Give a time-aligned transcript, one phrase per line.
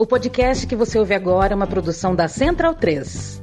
[0.00, 3.38] O podcast que você ouve agora é uma produção da Central 3.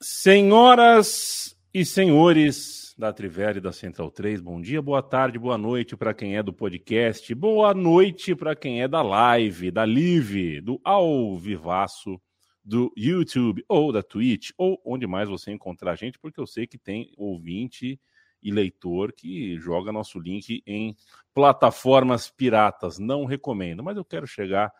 [0.00, 5.96] Senhoras e senhores da Trivela e da Central 3, bom dia, boa tarde, boa noite
[5.96, 10.80] para quem é do podcast, boa noite para quem é da live, da live, do
[10.84, 12.20] ao vivaço,
[12.64, 16.64] do YouTube ou da Twitch, ou onde mais você encontrar a gente, porque eu sei
[16.64, 17.98] que tem ouvinte
[18.40, 20.94] e leitor que joga nosso link em
[21.34, 23.00] plataformas piratas.
[23.00, 24.72] Não recomendo, mas eu quero chegar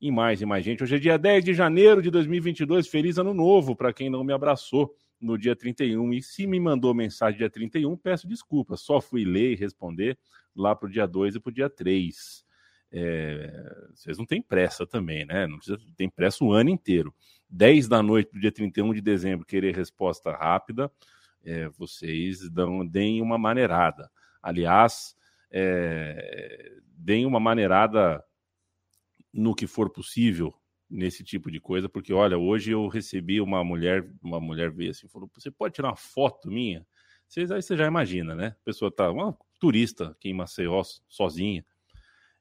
[0.00, 0.82] em mais e mais gente.
[0.82, 2.88] Hoje é dia 10 de janeiro de 2022.
[2.88, 6.12] Feliz ano novo para quem não me abraçou no dia 31.
[6.12, 8.80] E se me mandou mensagem dia 31, peço desculpas.
[8.80, 10.18] Só fui ler e responder
[10.56, 12.44] lá para o dia 2 e para o dia 3.
[12.92, 15.46] É, vocês não têm pressa também, né?
[15.46, 17.14] Não precisa, tem pressa o ano inteiro.
[17.48, 20.90] 10 da noite do dia 31 de dezembro, querer resposta rápida
[21.44, 24.10] é, vocês dão, deem uma maneirada.
[24.42, 25.16] Aliás,
[25.50, 28.22] é, deem uma maneirada
[29.32, 30.54] no que for possível
[30.88, 35.08] nesse tipo de coisa, porque olha, hoje eu recebi uma mulher, uma mulher veio assim,
[35.08, 36.86] falou: "Você pode tirar uma foto minha?"
[37.28, 38.48] Vocês aí você já imagina, né?
[38.48, 41.64] A pessoa tá uma turista aqui em Maceió sozinha.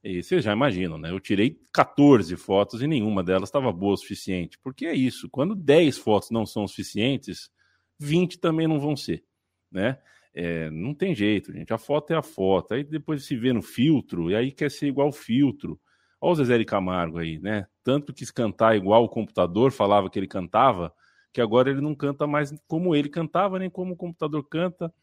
[0.03, 1.11] E vocês já imaginam, né?
[1.11, 4.57] Eu tirei 14 fotos e nenhuma delas estava boa o suficiente.
[4.63, 7.51] Porque é isso, quando 10 fotos não são suficientes,
[7.99, 9.23] 20 também não vão ser,
[9.71, 9.99] né?
[10.33, 11.73] É, não tem jeito, gente.
[11.73, 12.73] A foto é a foto.
[12.73, 15.79] Aí depois se vê no filtro, e aí quer ser igual filtro.
[16.21, 17.65] Olha o Zezé de Camargo aí, né?
[17.83, 20.93] Tanto quis cantar igual o computador falava que ele cantava,
[21.31, 24.93] que agora ele não canta mais como ele cantava, nem como o computador canta.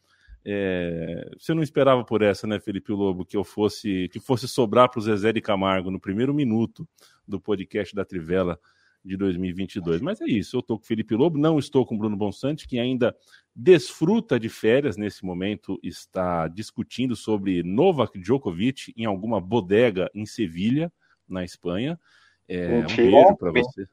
[0.45, 1.29] É...
[1.37, 4.99] Você não esperava por essa, né, Felipe Lobo, que eu fosse que fosse sobrar para
[4.99, 6.87] o Zezé de Camargo no primeiro minuto
[7.27, 8.59] do podcast da Trivela
[9.03, 10.01] de 2022.
[10.01, 12.67] Mas é isso, eu estou com o Felipe Lobo, não estou com o Bruno Bonsante,
[12.67, 13.15] que ainda
[13.55, 20.91] desfruta de férias nesse momento, está discutindo sobre Novak Djokovic em alguma bodega em Sevilha,
[21.27, 21.99] na Espanha.
[22.47, 23.87] É, Mentira, um beijo para você.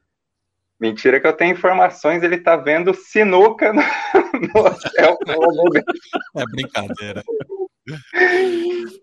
[0.79, 3.83] Mentira que eu tenho informações, ele está vendo sinuca no,
[4.55, 5.19] no hotel.
[6.37, 7.23] é brincadeira.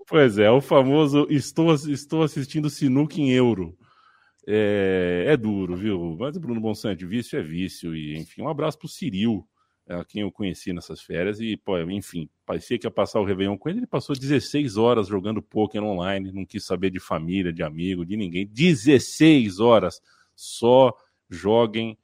[0.07, 3.77] Pois é, o famoso estou, estou assistindo sinuca em euro.
[4.47, 6.17] É, é, duro, viu?
[6.19, 7.95] Mas Bruno Bonsante, vício é vício.
[7.95, 9.47] E, enfim, um abraço pro Ciril,
[9.87, 11.39] a quem eu conheci nessas férias.
[11.39, 13.79] E, pô, enfim, parecia que ia passar o Réveillon com ele.
[13.79, 18.15] Ele passou 16 horas jogando poker online, não quis saber de família, de amigo, de
[18.15, 18.47] ninguém.
[18.47, 20.01] 16 horas.
[20.35, 20.95] Só
[21.29, 21.97] joguem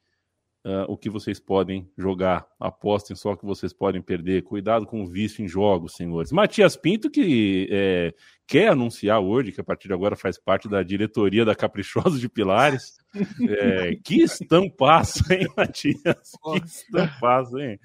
[0.68, 2.46] uh, o que vocês podem jogar.
[2.60, 4.42] Apostem só o que vocês podem perder.
[4.42, 6.30] Cuidado com o vício em jogos, senhores.
[6.30, 8.14] Matias Pinto, que é,
[8.46, 12.28] quer anunciar hoje, que a partir de agora faz parte da diretoria da Caprichosos de
[12.28, 12.98] Pilares.
[13.48, 15.96] É, que estampaço, hein, Matias?
[16.04, 17.80] Que estampaço, hein?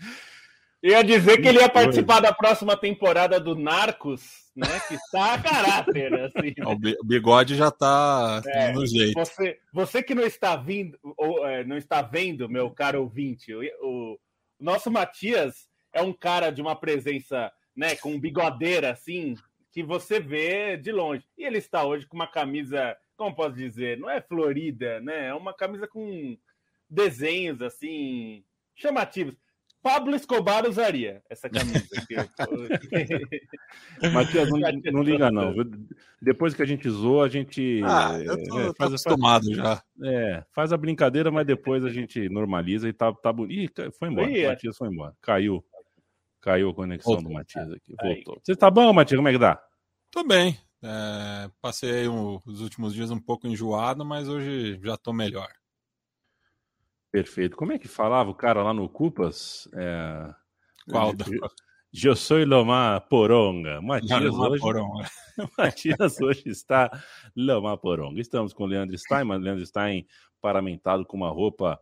[0.84, 4.68] Ia dizer que ele ia participar da próxima temporada do Narcos, né?
[4.86, 6.54] Que está a caráter, assim.
[6.66, 9.14] O bigode já está é, no jeito.
[9.14, 13.62] Você, você que não está vindo, ou, é, não está vendo, meu caro ouvinte, o,
[13.82, 14.20] o,
[14.60, 19.36] nosso Matias é um cara de uma presença, né, com bigodeira, assim,
[19.72, 21.24] que você vê de longe.
[21.38, 25.28] E ele está hoje com uma camisa, como posso dizer, não é florida, né?
[25.28, 26.38] É uma camisa com
[26.90, 28.44] desenhos, assim,
[28.76, 29.34] chamativos.
[29.84, 31.84] Pablo Escobar usaria essa camisa.
[34.14, 34.60] Matias, não,
[34.94, 35.54] não, liga não.
[36.22, 39.84] Depois que a gente zoa, a gente ah, eu tô, é, faz, acostumado faz, já.
[40.02, 43.82] É, faz a brincadeira, mas depois a gente normaliza e tá, tá bonito.
[43.82, 44.32] Ih, foi embora.
[44.32, 45.14] Ih, Matias foi embora.
[45.22, 45.62] Caiu.
[46.40, 47.30] Caiu a conexão Voltou.
[47.30, 47.94] do Matias aqui.
[48.02, 48.40] Voltou.
[48.42, 49.18] Você tá bom, Matias?
[49.18, 49.62] Como é que dá?
[50.10, 50.58] Tô bem.
[50.82, 55.50] É, passei um, os últimos dias um pouco enjoado, mas hoje já tô melhor.
[57.14, 57.56] Perfeito.
[57.56, 59.70] Como é que falava o cara lá no Cupas?
[59.72, 60.34] É...
[60.90, 61.14] Qual?
[62.04, 63.80] Eu sou Lomar Poronga.
[63.84, 64.60] Matias, hoje...
[64.60, 65.08] Poronga.
[65.56, 66.90] Matias hoje está
[67.38, 68.20] Lomar Poronga.
[68.20, 70.08] Estamos com o Leandro Stein, Leandro Stein
[70.42, 71.80] paramentado com uma roupa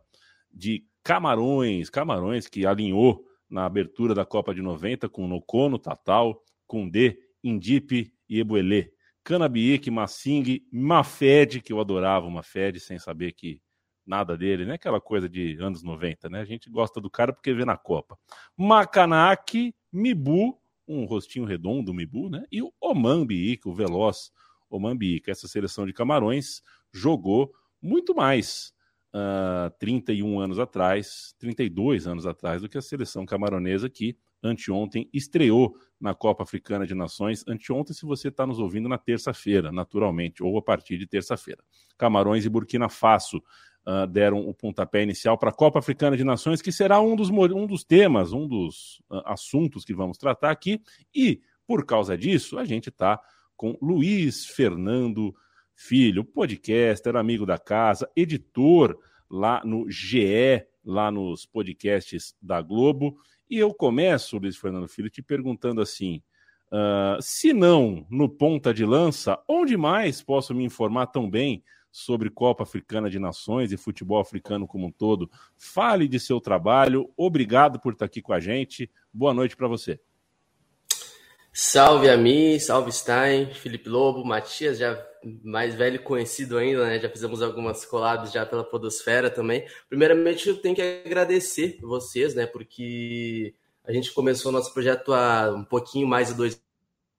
[0.52, 6.42] de camarões, camarões que alinhou na abertura da Copa de 90 com Nocono, Tatal,
[6.90, 8.92] D, Indipe e Ebuelê.
[9.24, 13.62] Canabique, Massing, Mafed, que eu adorava Mafed, sem saber que
[14.06, 14.74] nada dele, né?
[14.74, 16.40] Aquela coisa de anos 90, né?
[16.40, 18.18] A gente gosta do cara porque vê na Copa.
[18.56, 22.44] Makanaki, Mibu, um rostinho redondo, Mibu, né?
[22.50, 24.30] E o Oman Biik, o veloz
[24.68, 25.30] Oman Biik.
[25.30, 26.62] Essa seleção de Camarões
[26.92, 28.72] jogou muito mais
[29.14, 35.08] uh, ah, 31 anos atrás, 32 anos atrás, do que a seleção camaronesa que anteontem
[35.12, 37.44] estreou na Copa Africana de Nações.
[37.46, 41.62] Anteontem, se você está nos ouvindo na terça-feira, naturalmente, ou a partir de terça-feira.
[41.96, 43.42] Camarões e Burkina Faso
[43.86, 47.30] uh, deram o pontapé inicial para a Copa Africana de Nações, que será um dos,
[47.30, 50.80] um dos temas, um dos uh, assuntos que vamos tratar aqui.
[51.14, 53.20] E, por causa disso, a gente está
[53.56, 55.34] com Luiz Fernando
[55.74, 58.98] Filho, podcaster, amigo da casa, editor
[59.30, 63.16] lá no GE, lá nos podcasts da Globo.
[63.48, 66.22] E eu começo, Luiz Fernando Filho, te perguntando assim:
[66.72, 71.62] uh, se não no ponta de lança, onde mais posso me informar tão bem
[71.92, 75.30] sobre Copa Africana de Nações e futebol africano como um todo?
[75.56, 77.08] Fale de seu trabalho.
[77.16, 78.90] Obrigado por estar aqui com a gente.
[79.12, 80.00] Boa noite para você.
[81.52, 84.98] Salve a mim, salve Stein, Felipe Lobo, Matias, já
[85.44, 86.98] mais velho conhecido ainda, né?
[86.98, 89.66] Já fizemos algumas collabs já pela Podosfera também.
[89.86, 92.46] Primeiramente, eu tenho que agradecer vocês, né?
[92.46, 93.54] Porque
[93.84, 96.58] a gente começou nosso projeto há um pouquinho mais de dois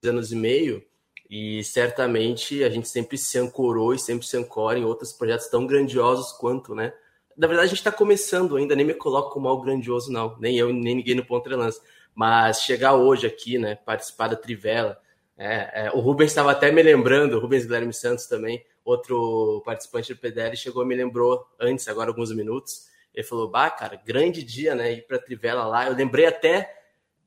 [0.04, 0.84] anos e meio
[1.28, 5.66] e certamente a gente sempre se ancorou e sempre se ancora em outros projetos tão
[5.66, 6.92] grandiosos quanto, né?
[7.36, 10.36] Na verdade, a gente está começando ainda, nem me coloco como algo grandioso, não.
[10.38, 11.80] Nem eu, nem ninguém no Ponto Lance
[12.14, 14.98] mas chegar hoje aqui, né, participar da Trivela,
[15.36, 20.14] é, é, o Rubens estava até me lembrando, o Rubens Guilherme Santos também, outro participante
[20.14, 22.86] do PDL, chegou e me lembrou antes, agora alguns minutos.
[23.12, 24.92] Ele falou: Bah, cara, grande dia, né?
[24.92, 25.86] Ir pra Trivela lá.
[25.88, 26.83] Eu lembrei até.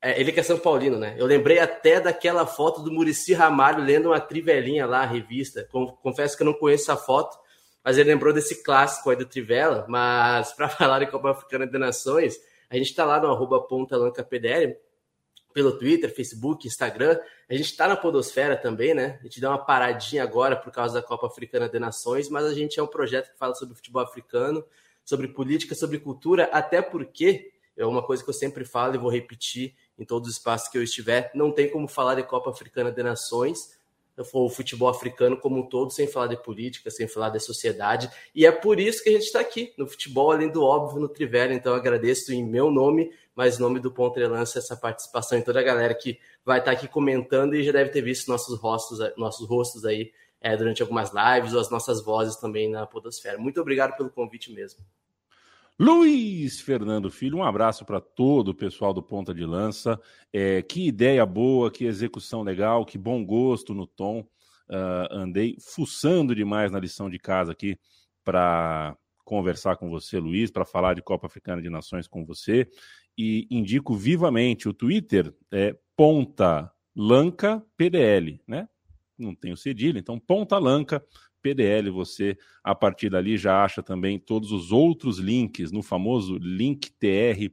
[0.07, 1.17] É, ele que é São Paulino, né?
[1.17, 5.67] Eu lembrei até daquela foto do Murici Ramalho lendo uma trivelinha lá, a revista.
[6.01, 7.37] Confesso que eu não conheço a foto,
[7.83, 9.85] mas ele lembrou desse clássico aí do Trivela.
[9.89, 12.39] Mas para falar em Copa Africana de Nações,
[12.69, 13.67] a gente está lá no arroba
[15.53, 17.19] pelo Twitter, Facebook, Instagram.
[17.49, 19.17] A gente está na Podosfera também, né?
[19.19, 22.53] A gente dá uma paradinha agora por causa da Copa Africana de Nações, mas a
[22.53, 24.63] gente é um projeto que fala sobre futebol africano,
[25.03, 29.11] sobre política, sobre cultura, até porque é uma coisa que eu sempre falo e vou
[29.11, 32.91] repetir em todos os espaços que eu estiver: não tem como falar de Copa Africana
[32.91, 33.77] de Nações
[34.33, 38.09] o futebol africano como um todo, sem falar de política, sem falar de sociedade.
[38.33, 41.07] E é por isso que a gente está aqui, no futebol, além do óbvio, no
[41.07, 41.53] Trivela.
[41.53, 45.93] Então, agradeço em meu nome, mas nome do Pontrelança, essa participação e toda a galera
[45.93, 49.85] que vai estar tá aqui comentando e já deve ter visto nossos rostos, nossos rostos
[49.85, 50.11] aí
[50.41, 53.37] é, durante algumas lives ou as nossas vozes também na Podosfera.
[53.37, 54.83] Muito obrigado pelo convite mesmo.
[55.79, 59.99] Luiz Fernando Filho, um abraço para todo o pessoal do Ponta de Lança.
[60.33, 64.21] É, que ideia boa, que execução legal, que bom gosto no tom.
[64.67, 67.77] Uh, andei fuçando demais na lição de casa aqui
[68.23, 72.67] para conversar com você, Luiz, para falar de Copa Africana de Nações com você.
[73.15, 78.67] E indico vivamente o Twitter, é Ponta Lanca PDL, né?
[79.15, 81.05] Não tenho cedilha, então Ponta Lanca
[81.47, 81.89] PDL.
[81.91, 87.47] Você, a partir dali, já acha também todos os outros links no famoso linktr.ee,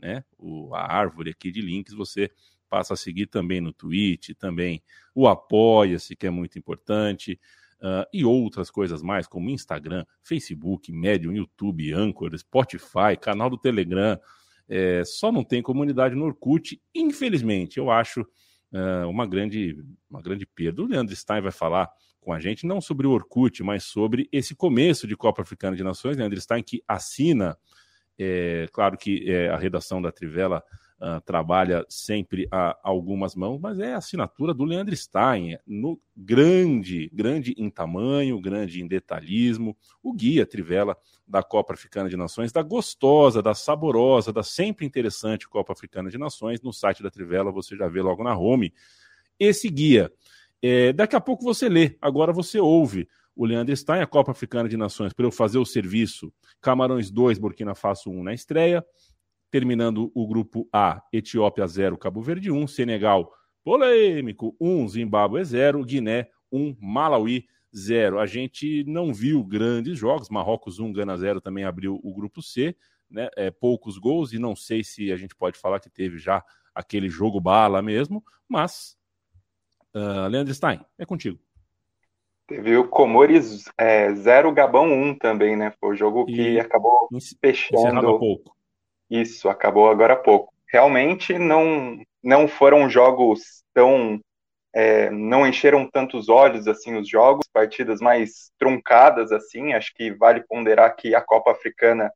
[0.00, 0.24] né?
[0.38, 1.94] O, a árvore aqui de links.
[1.94, 2.30] Você
[2.68, 4.82] passa a seguir também no Twitch, também
[5.14, 7.38] o Apoia-se, que é muito importante.
[7.80, 14.18] Uh, e outras coisas mais, como Instagram, Facebook, Medium, YouTube, Anchor, Spotify, canal do Telegram.
[14.66, 17.76] É, só não tem comunidade no Orkut, infelizmente.
[17.78, 20.82] Eu acho uh, uma, grande, uma grande perda.
[20.82, 21.90] O Leandro Stein vai falar
[22.24, 25.84] com a gente, não sobre o Orkut, mas sobre esse começo de Copa Africana de
[25.84, 27.56] Nações, Leandro Stein, que assina,
[28.18, 30.64] é, claro que é, a redação da Trivela
[31.00, 37.10] uh, trabalha sempre a algumas mãos, mas é a assinatura do Leandro Stein, no grande,
[37.12, 40.96] grande em tamanho, grande em detalhismo, o guia Trivela
[41.26, 46.18] da Copa Africana de Nações, da gostosa, da saborosa, da sempre interessante Copa Africana de
[46.18, 48.72] Nações, no site da Trivela você já vê logo na home
[49.38, 50.12] esse guia.
[50.66, 53.06] É, daqui a pouco você lê, agora você ouve.
[53.36, 56.32] O Leandro está em a Copa Africana de Nações para eu fazer o serviço.
[56.58, 58.82] Camarões 2, Burkina Faso 1 na estreia.
[59.50, 63.30] Terminando o grupo A, Etiópia 0, Cabo Verde 1, Senegal
[63.62, 67.44] polêmico 1, Zimbábue 0, Guiné 1, Malawi
[67.76, 68.18] 0.
[68.18, 72.74] A gente não viu grandes jogos, Marrocos 1, Gana 0 também abriu o grupo C,
[73.10, 73.28] né?
[73.36, 76.42] É, poucos gols e não sei se a gente pode falar que teve já
[76.74, 78.96] aquele jogo bala mesmo, mas
[79.94, 81.38] Uh, Leandro Stein, é contigo.
[82.46, 83.64] Teve o Comores
[84.16, 85.72] 0, é, Gabão 1 um também, né?
[85.80, 86.60] Foi o jogo que e...
[86.60, 87.08] acabou
[87.40, 88.18] fechando.
[88.18, 88.54] pouco.
[89.08, 90.52] Isso, acabou agora há pouco.
[90.70, 94.20] Realmente não, não foram jogos tão.
[94.74, 99.72] É, não encheram tantos olhos assim os jogos, partidas mais truncadas assim.
[99.72, 102.12] Acho que vale ponderar que a Copa Africana,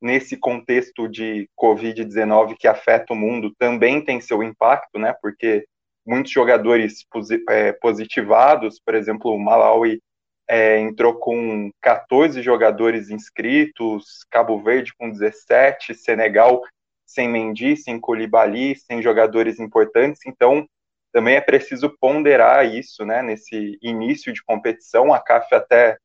[0.00, 5.14] nesse contexto de Covid-19 que afeta o mundo, também tem seu impacto, né?
[5.20, 5.66] Porque
[6.06, 7.04] muitos jogadores
[7.48, 10.00] é, positivados, por exemplo, o Malawi
[10.48, 16.62] é, entrou com 14 jogadores inscritos, Cabo Verde com 17, Senegal
[17.04, 20.68] sem Mendy, sem Colibali, sem jogadores importantes, então
[21.12, 25.96] também é preciso ponderar isso, né, nesse início de competição, a CAF até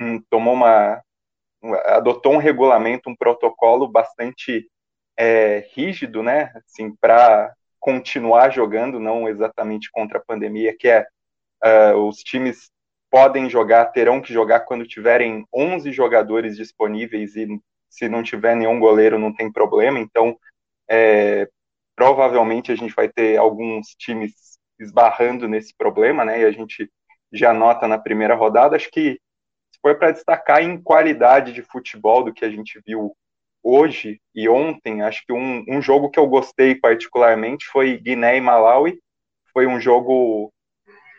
[0.00, 1.02] hum, tomou uma,
[1.84, 4.68] adotou um regulamento, um protocolo bastante
[5.16, 7.52] é, rígido, né, assim, para
[7.84, 11.06] continuar jogando, não exatamente contra a pandemia, que é
[11.62, 12.70] uh, os times
[13.10, 17.46] podem jogar, terão que jogar quando tiverem 11 jogadores disponíveis e
[17.90, 20.00] se não tiver nenhum goleiro não tem problema.
[20.00, 20.34] Então,
[20.88, 21.46] é,
[21.94, 24.32] provavelmente a gente vai ter alguns times
[24.80, 26.40] esbarrando nesse problema, né?
[26.40, 26.90] E a gente
[27.30, 28.76] já nota na primeira rodada.
[28.76, 29.20] Acho que
[29.82, 33.14] for para destacar em qualidade de futebol do que a gente viu
[33.64, 38.40] hoje e ontem, acho que um, um jogo que eu gostei particularmente foi Guiné e
[38.40, 39.00] Malawi.
[39.52, 40.52] Foi um jogo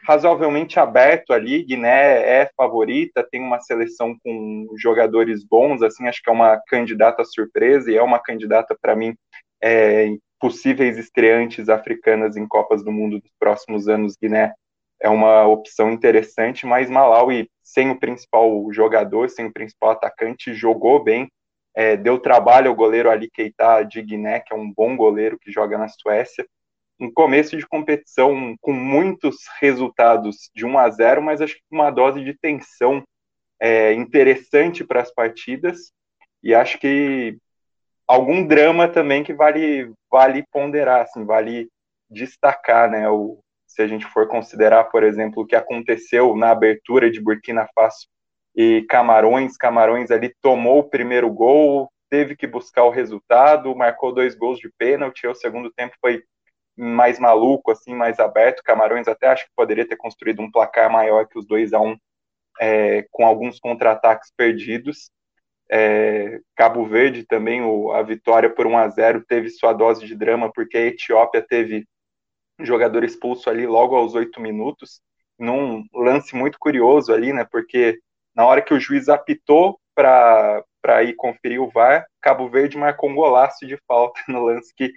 [0.07, 1.63] razoavelmente aberto ali.
[1.63, 7.23] Guiné é favorita, tem uma seleção com jogadores bons, assim, acho que é uma candidata
[7.25, 9.15] surpresa e é uma candidata para mim
[9.61, 10.09] é,
[10.39, 14.15] possíveis estreantes africanas em Copas do Mundo dos próximos anos.
[14.21, 14.53] Guiné
[15.01, 21.03] é uma opção interessante, mas Malawi, sem o principal jogador, sem o principal atacante, jogou
[21.03, 21.27] bem.
[21.75, 25.51] É, deu trabalho ao goleiro Ali Keita de Guiné, que é um bom goleiro que
[25.51, 26.45] joga na Suécia
[26.99, 31.91] um começo de competição com muitos resultados de 1 a 0, mas acho que uma
[31.91, 33.03] dose de tensão
[33.59, 35.91] é, interessante para as partidas
[36.41, 37.37] e acho que
[38.07, 41.69] algum drama também que vale vale ponderar, assim, vale
[42.09, 43.09] destacar, né?
[43.09, 47.67] O, se a gente for considerar, por exemplo, o que aconteceu na abertura de Burkina
[47.75, 48.07] Faso
[48.55, 54.35] e Camarões, Camarões ali tomou o primeiro gol, teve que buscar o resultado, marcou dois
[54.35, 56.23] gols de pênalti, o segundo tempo foi
[56.77, 58.63] mais maluco, assim, mais aberto.
[58.63, 61.89] Camarões até acho que poderia ter construído um placar maior que os 2 a 1
[61.89, 61.97] um,
[62.59, 65.09] é, com alguns contra-ataques perdidos.
[65.69, 70.15] É, Cabo Verde também, o, a vitória por 1 a 0 teve sua dose de
[70.15, 71.85] drama, porque a Etiópia teve
[72.59, 75.01] jogador expulso ali logo aos oito minutos,
[75.37, 77.45] num lance muito curioso ali, né?
[77.49, 77.99] Porque
[78.35, 80.63] na hora que o juiz apitou para
[81.03, 84.91] ir conferir o VAR, Cabo Verde marcou um golaço de falta no lance que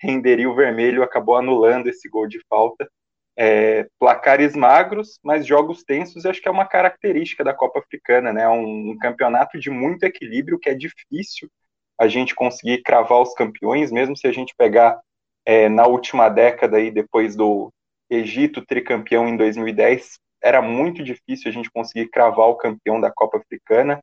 [0.00, 2.88] renderia o vermelho, acabou anulando esse gol de falta.
[3.36, 8.48] É, placares magros, mas jogos tensos, acho que é uma característica da Copa Africana, né?
[8.48, 11.50] Um, um, campeonato de muito equilíbrio que é difícil
[11.98, 15.00] a gente conseguir cravar os campeões, mesmo se a gente pegar
[15.44, 17.72] é, na última década aí, depois do
[18.08, 23.38] Egito tricampeão em 2010, era muito difícil a gente conseguir cravar o campeão da Copa
[23.38, 23.98] Africana.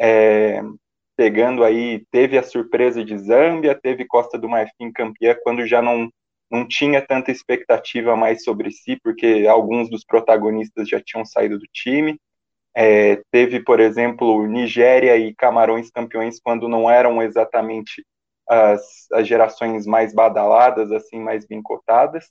[0.00, 0.62] É,
[1.14, 6.08] pegando aí, teve a surpresa de Zâmbia, teve Costa do Marfim campeã, quando já não,
[6.50, 11.66] não tinha tanta expectativa mais sobre si, porque alguns dos protagonistas já tinham saído do
[11.70, 12.18] time.
[12.74, 18.04] É, teve, por exemplo, Nigéria e Camarões campeões quando não eram exatamente
[18.48, 22.30] as, as gerações mais badaladas, assim, mais bem cotadas.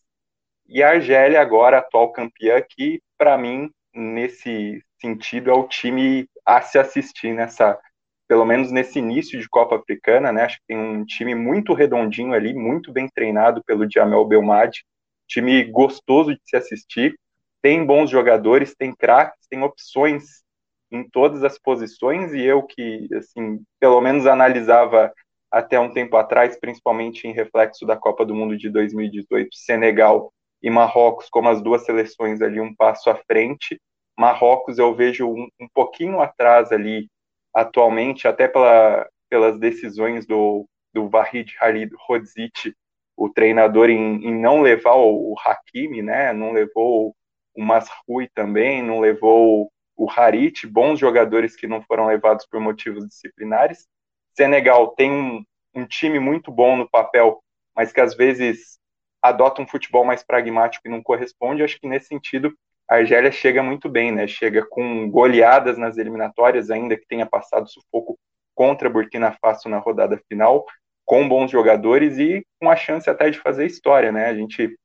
[0.67, 6.61] E a Argélia, agora atual campeã, que para mim, nesse sentido, é o time a
[6.61, 7.79] se assistir nessa
[8.27, 10.43] pelo menos nesse início de Copa Africana, né?
[10.43, 14.83] Acho que tem um time muito redondinho ali, muito bem treinado pelo Jamel Belmadi,
[15.27, 17.15] time gostoso de se assistir,
[17.61, 20.23] tem bons jogadores, tem craques, tem opções
[20.91, 22.33] em todas as posições.
[22.33, 25.13] E eu que, assim, pelo menos analisava
[25.51, 30.69] até um tempo atrás, principalmente em reflexo da Copa do Mundo de 2018, Senegal e
[30.69, 33.79] Marrocos como as duas seleções ali um passo à frente.
[34.17, 37.09] Marrocos eu vejo um, um pouquinho atrás ali
[37.53, 42.73] atualmente, até pela, pelas decisões do, do Vahid Halid Hodzic,
[43.15, 47.15] o treinador, em, em não levar o, o Hakimi, né, não levou
[47.55, 53.07] o Masrui também, não levou o Harit, bons jogadores que não foram levados por motivos
[53.07, 53.87] disciplinares.
[54.35, 55.43] Senegal tem um,
[55.75, 57.43] um time muito bom no papel,
[57.75, 58.79] mas que às vezes
[59.23, 61.63] adota um futebol mais pragmático e não corresponde.
[61.63, 62.53] Acho que nesse sentido
[62.89, 64.27] a Argélia chega muito bem, né?
[64.27, 68.19] Chega com goleadas nas eliminatórias, ainda que tenha passado sufoco
[68.53, 70.65] contra Burkina Faso na rodada final,
[71.05, 74.27] com bons jogadores e com a chance até de fazer história, né?
[74.27, 74.77] A gente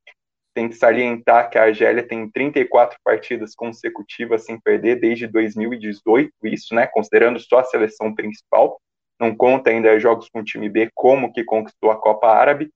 [0.54, 6.74] tem que salientar que a Argélia tem 34 partidas consecutivas sem perder desde 2018, isso,
[6.74, 6.86] né?
[6.86, 8.80] Considerando só a seleção principal,
[9.20, 12.70] não conta ainda jogos com o time B, como que conquistou a Copa Árabe,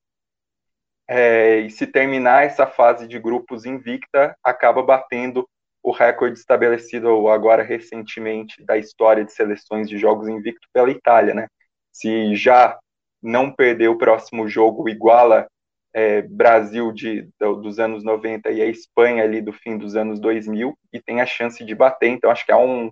[1.09, 5.49] é, e se terminar essa fase de grupos invicta, acaba batendo
[5.83, 11.49] o recorde estabelecido agora recentemente da história de seleções de jogos invicto pela Itália, né?
[11.93, 12.79] Se já
[13.23, 15.47] não perder o próximo jogo, iguala
[15.95, 20.77] é, Brasil de, dos anos 90 e a Espanha ali do fim dos anos 2000
[20.93, 22.09] e tem a chance de bater.
[22.09, 22.91] Então, acho que é um,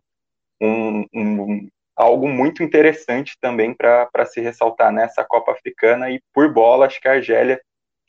[0.61, 6.11] um, um algo muito interessante também para se ressaltar nessa Copa Africana.
[6.11, 7.61] E por bola, acho que a Argélia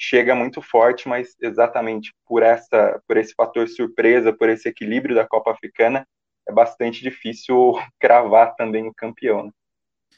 [0.03, 5.27] chega muito forte, mas exatamente por essa, por esse fator surpresa, por esse equilíbrio da
[5.27, 6.07] Copa Africana,
[6.49, 9.45] é bastante difícil cravar também o campeão.
[9.45, 9.51] Né?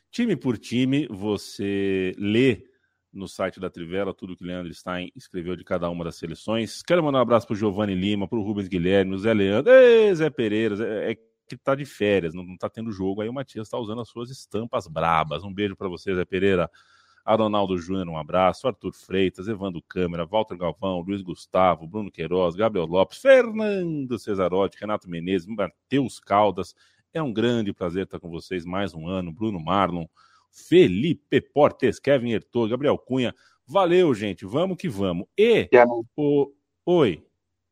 [0.09, 2.63] Time por time, você lê
[3.11, 6.81] no site da Trivela, tudo que Leandro Stein escreveu de cada uma das seleções.
[6.81, 9.71] Quero mandar um abraço para o Giovanni Lima, para o Rubens Guilherme, o Zé Leandro,
[9.71, 13.27] Ei, Zé Pereira, Zé, é que tá de férias, não, não tá tendo jogo, aí
[13.27, 15.43] o Matias está usando as suas estampas brabas.
[15.43, 16.71] Um beijo para você, Zé Pereira.
[17.25, 18.67] Aronaldo Júnior, um abraço.
[18.67, 25.09] Arthur Freitas, Evandro Câmara, Walter Galvão, Luiz Gustavo, Bruno Queiroz, Gabriel Lopes, Fernando Cesarotti, Renato
[25.09, 26.75] Menezes, Matheus Caldas.
[27.13, 29.31] É um grande prazer estar com vocês mais um ano.
[29.31, 30.05] Bruno Marlon,
[30.51, 33.33] Felipe Portes, Kevin Hertor, Gabriel Cunha.
[33.65, 34.45] Valeu, gente.
[34.45, 35.25] Vamos que vamos.
[35.37, 35.69] E.
[36.17, 36.51] O...
[36.85, 37.23] Oi.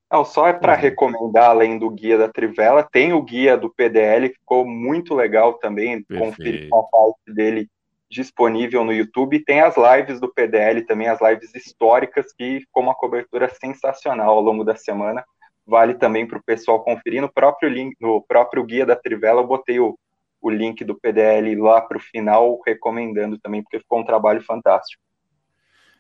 [0.10, 4.29] Não, só é para recomendar, além do guia da Trivela, tem o guia do PDL,
[4.29, 6.03] que ficou muito legal também.
[6.03, 6.31] Perfeito.
[6.31, 7.70] Conferir a parte dele
[8.11, 9.43] disponível no YouTube.
[9.43, 14.41] Tem as lives do PDL também, as lives históricas, que ficou uma cobertura sensacional ao
[14.41, 15.23] longo da semana.
[15.65, 17.21] Vale também para o pessoal conferir.
[17.21, 19.97] No próprio, link, no próprio guia da Trivela, eu botei o,
[20.41, 25.01] o link do PDL lá para o final, recomendando também, porque ficou um trabalho fantástico.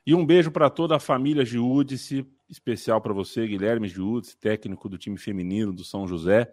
[0.05, 4.97] E um beijo para toda a família Giúdice, especial para você, Guilherme Giúdice, técnico do
[4.97, 6.51] time feminino do São José.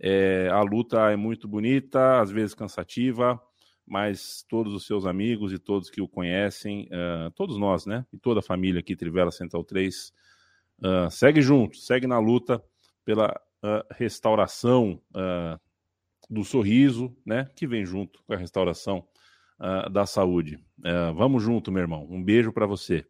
[0.00, 3.40] É, a luta é muito bonita, às vezes cansativa,
[3.88, 8.04] mas todos os seus amigos e todos que o conhecem, uh, todos nós, né?
[8.12, 10.12] E toda a família aqui, Trivela Central 3,
[10.82, 12.62] uh, ah, segue junto, segue na luta
[13.04, 13.30] pela
[13.62, 15.00] uh, restauração
[16.28, 17.48] do sorriso, né?
[17.56, 19.06] Que vem junto com a restauração
[19.90, 20.60] da saúde.
[21.16, 22.06] vamos junto, meu irmão.
[22.08, 23.04] Um beijo para você.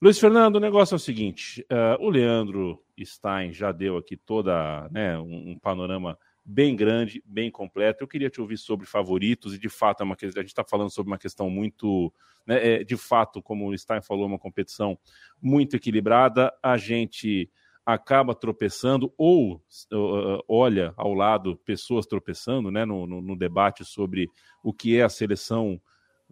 [0.00, 1.66] Luiz Fernando, o negócio é o seguinte:
[1.98, 8.02] o Leandro Stein já deu aqui toda né, um, um panorama bem grande, bem completo.
[8.02, 10.90] Eu queria te ouvir sobre favoritos, e de fato é uma a gente está falando
[10.90, 12.12] sobre uma questão muito,
[12.46, 14.98] né, é, de fato, como o Stein falou, uma competição
[15.40, 16.52] muito equilibrada.
[16.62, 17.50] A gente
[17.84, 24.28] acaba tropeçando ou uh, olha ao lado pessoas tropeçando né, no, no, no, debate sobre
[24.62, 25.80] o que é a seleção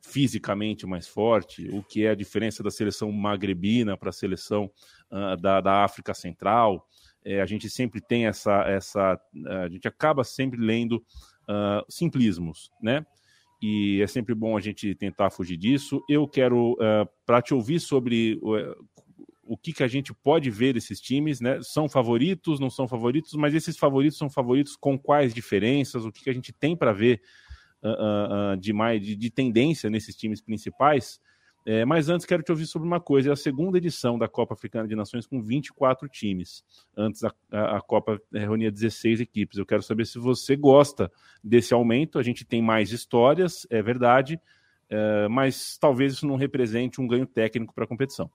[0.01, 4.71] fisicamente mais forte, o que é a diferença da seleção magrebina para a seleção
[5.11, 6.87] uh, da, da África Central.
[7.25, 9.21] É, a gente sempre tem essa, essa.
[9.63, 10.97] A gente acaba sempre lendo
[11.49, 13.05] uh, simplismos, né?
[13.63, 16.03] E é sempre bom a gente tentar fugir disso.
[16.09, 18.87] Eu quero, uh, para te ouvir sobre uh,
[19.45, 21.61] o que, que a gente pode ver desses times, né?
[21.63, 26.05] São favoritos, não são favoritos, mas esses favoritos são favoritos com quais diferenças?
[26.05, 27.21] O que, que a gente tem para ver
[27.83, 31.21] uh, de, mais, de, de, tendência nesses times principais?
[31.65, 34.55] É, mas antes quero te ouvir sobre uma coisa: é a segunda edição da Copa
[34.55, 36.65] Africana de Nações com 24 times.
[36.97, 39.59] Antes a, a, a Copa reunia 16 equipes.
[39.59, 41.11] Eu quero saber se você gosta
[41.45, 42.19] desse aumento.
[42.19, 44.41] A gente tem mais histórias, é verdade,
[44.89, 48.31] é, mas talvez isso não represente um ganho técnico para a competição.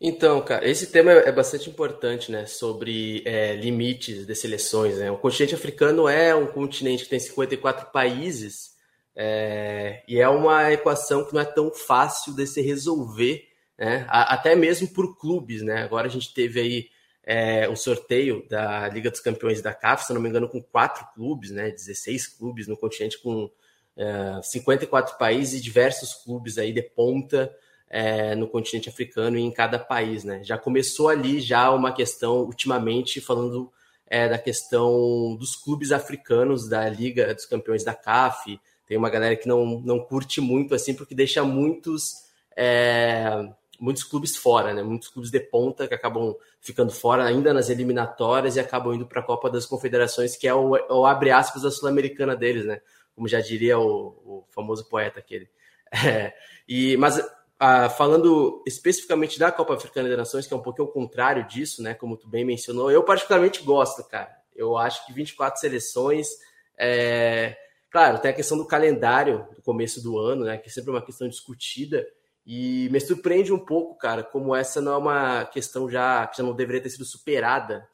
[0.00, 2.46] Então, cara, esse tema é bastante importante, né?
[2.46, 4.98] Sobre é, limites de seleções.
[4.98, 5.10] Né?
[5.10, 8.73] O continente africano é um continente que tem 54 países
[9.16, 13.46] é, e é uma equação que não é tão fácil de se resolver,
[13.78, 14.06] né?
[14.08, 15.62] até mesmo por clubes.
[15.62, 15.82] Né?
[15.82, 16.88] Agora a gente teve aí
[17.24, 21.06] é, um sorteio da Liga dos Campeões da CAF, se não me engano, com quatro
[21.14, 21.70] clubes, né?
[21.70, 23.50] 16 clubes no continente com
[23.96, 27.54] é, 54 países e diversos clubes aí de ponta
[27.88, 30.24] é, no continente africano e em cada país.
[30.24, 30.42] Né?
[30.42, 33.72] Já começou ali já uma questão, ultimamente, falando
[34.06, 39.36] é, da questão dos clubes africanos da Liga dos Campeões da CAF, tem uma galera
[39.36, 42.14] que não, não curte muito, assim, porque deixa muitos,
[42.56, 43.48] é,
[43.80, 44.82] muitos clubes fora, né?
[44.82, 49.20] Muitos clubes de ponta que acabam ficando fora ainda nas eliminatórias e acabam indo para
[49.20, 52.80] a Copa das Confederações, que é o, o abre aspas da Sul-Americana deles, né?
[53.14, 55.48] Como já diria o, o famoso poeta aquele.
[56.04, 56.34] É,
[56.66, 57.22] e, mas
[57.58, 61.82] ah, falando especificamente da Copa Africana de Nações, que é um pouquinho o contrário disso,
[61.82, 61.94] né?
[61.94, 64.36] Como tu bem mencionou, eu particularmente gosto, cara.
[64.54, 66.28] Eu acho que 24 seleções
[66.76, 67.56] é,
[67.94, 70.58] Claro, tem a questão do calendário do começo do ano, né?
[70.58, 72.04] Que é sempre uma questão discutida.
[72.44, 76.42] E me surpreende um pouco, cara, como essa não é uma questão já que já
[76.42, 77.86] não deveria ter sido superada,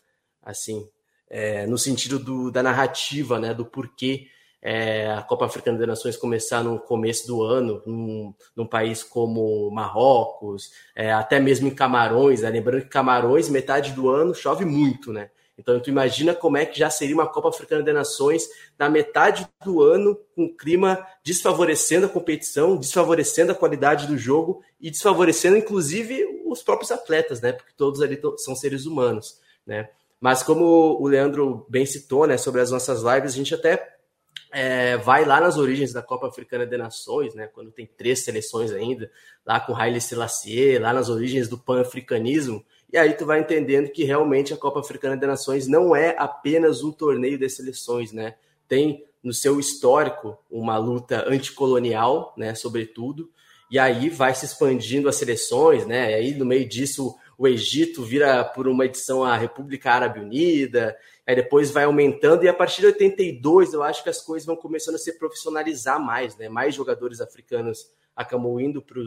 [0.43, 0.89] assim,
[1.29, 3.53] é, no sentido do, da narrativa, né?
[3.53, 4.29] Do porquê
[4.63, 9.71] é, a Copa Africana das Nações começar no começo do ano, num, num país como
[9.71, 12.49] Marrocos, é, até mesmo em Camarões, né?
[12.49, 15.29] lembrando que Camarões, metade do ano, chove muito, né?
[15.61, 19.47] Então, tu imagina como é que já seria uma Copa Africana de Nações na metade
[19.63, 25.59] do ano, com o clima desfavorecendo a competição, desfavorecendo a qualidade do jogo e desfavorecendo,
[25.59, 27.53] inclusive, os próprios atletas, né?
[27.53, 29.91] Porque todos ali são seres humanos, né?
[30.19, 30.65] Mas como
[30.99, 33.97] o Leandro bem citou, né, sobre as nossas lives, a gente até
[34.53, 38.71] é, vai lá nas origens da Copa Africana de Nações, né, quando tem três seleções
[38.71, 39.11] ainda,
[39.47, 44.05] lá com Haile Selassie, lá nas origens do pan-africanismo, e aí tu vai entendendo que
[44.05, 48.35] realmente a Copa Africana de Nações não é apenas um torneio de seleções, né?
[48.67, 53.31] Tem no seu histórico uma luta anticolonial, né, sobretudo,
[53.71, 56.11] e aí vai se expandindo as seleções, né?
[56.11, 60.97] E aí no meio disso o Egito vira por uma edição a República Árabe Unida,
[61.27, 64.57] aí depois vai aumentando, e a partir de 82 eu acho que as coisas vão
[64.57, 66.49] começando a se profissionalizar mais, né?
[66.49, 69.01] Mais jogadores africanos acabam indo para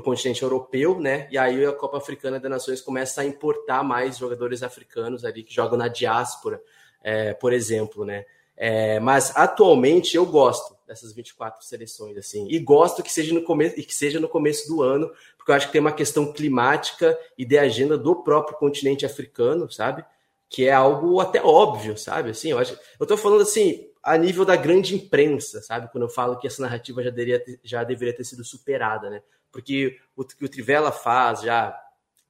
[0.00, 1.28] o continente europeu, né?
[1.30, 5.54] E aí a Copa Africana das Nações começa a importar mais jogadores africanos ali que
[5.54, 6.60] jogam na diáspora,
[7.02, 8.24] é, por exemplo, né?
[8.56, 13.78] É, mas atualmente eu gosto dessas 24 seleções, assim, e gosto que seja no começo
[13.78, 17.18] e que seja no começo do ano, porque eu acho que tem uma questão climática
[17.36, 20.04] e de agenda do próprio continente africano, sabe?
[20.48, 22.30] Que é algo até óbvio, sabe?
[22.30, 25.90] Assim, eu acho, eu tô falando assim a nível da grande imprensa, sabe?
[25.90, 29.22] Quando eu falo que essa narrativa já deveria já deveria ter sido superada, né?
[29.54, 31.80] Porque o que o Trivela faz já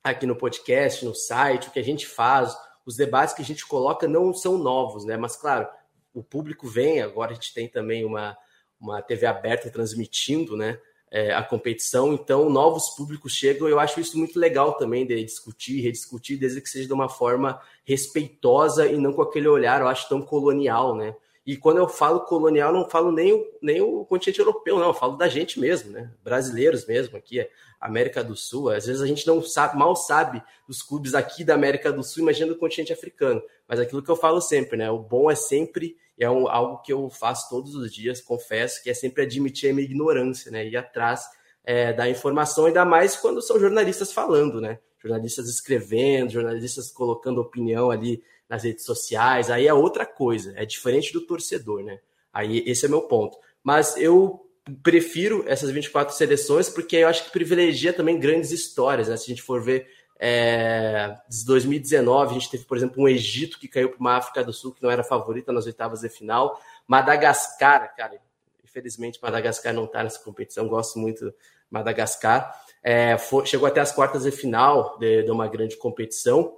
[0.03, 3.67] aqui no podcast, no site, o que a gente faz, os debates que a gente
[3.67, 5.17] coloca não são novos, né?
[5.17, 5.67] Mas claro,
[6.13, 8.37] o público vem, agora a gente tem também uma,
[8.79, 10.79] uma TV aberta transmitindo né,
[11.11, 13.67] é, a competição, então novos públicos chegam.
[13.71, 17.59] Eu acho isso muito legal também de discutir, rediscutir, desde que seja de uma forma
[17.87, 21.17] respeitosa e não com aquele olhar, eu acho, tão colonial, né?
[21.47, 24.95] E quando eu falo colonial, não falo nem o, nem o continente europeu, não, eu
[24.95, 26.11] falo da gente mesmo, né?
[26.23, 27.47] Brasileiros mesmo, aqui,
[27.79, 28.71] América do Sul.
[28.71, 32.23] Às vezes a gente não sabe, mal sabe dos clubes aqui da América do Sul,
[32.23, 33.43] imagina do continente africano.
[33.69, 34.91] Mas aquilo que eu falo sempre, né?
[34.91, 38.89] O bom é sempre é um, algo que eu faço todos os dias, confesso, que
[38.89, 40.67] é sempre admitir a minha ignorância, né?
[40.67, 41.29] Ir atrás
[41.63, 44.79] é, da informação, ainda mais quando são jornalistas falando, né?
[44.99, 51.13] Jornalistas escrevendo, jornalistas colocando opinião ali nas redes sociais, aí é outra coisa, é diferente
[51.13, 51.99] do torcedor, né?
[52.33, 53.39] Aí esse é meu ponto.
[53.63, 54.45] Mas eu
[54.83, 59.17] prefiro essas 24 seleções porque eu acho que privilegia também grandes histórias, né?
[59.17, 59.87] Se a gente for ver
[60.19, 64.43] é, de 2019, a gente teve, por exemplo, um Egito que caiu para uma África
[64.43, 66.61] do Sul que não era favorita nas oitavas de final.
[66.87, 68.19] Madagascar, cara,
[68.63, 71.35] infelizmente Madagascar não está nessa competição, gosto muito de
[71.71, 72.55] Madagascar.
[72.83, 76.57] É, foi, chegou até as quartas de final de, de, uma grande competição.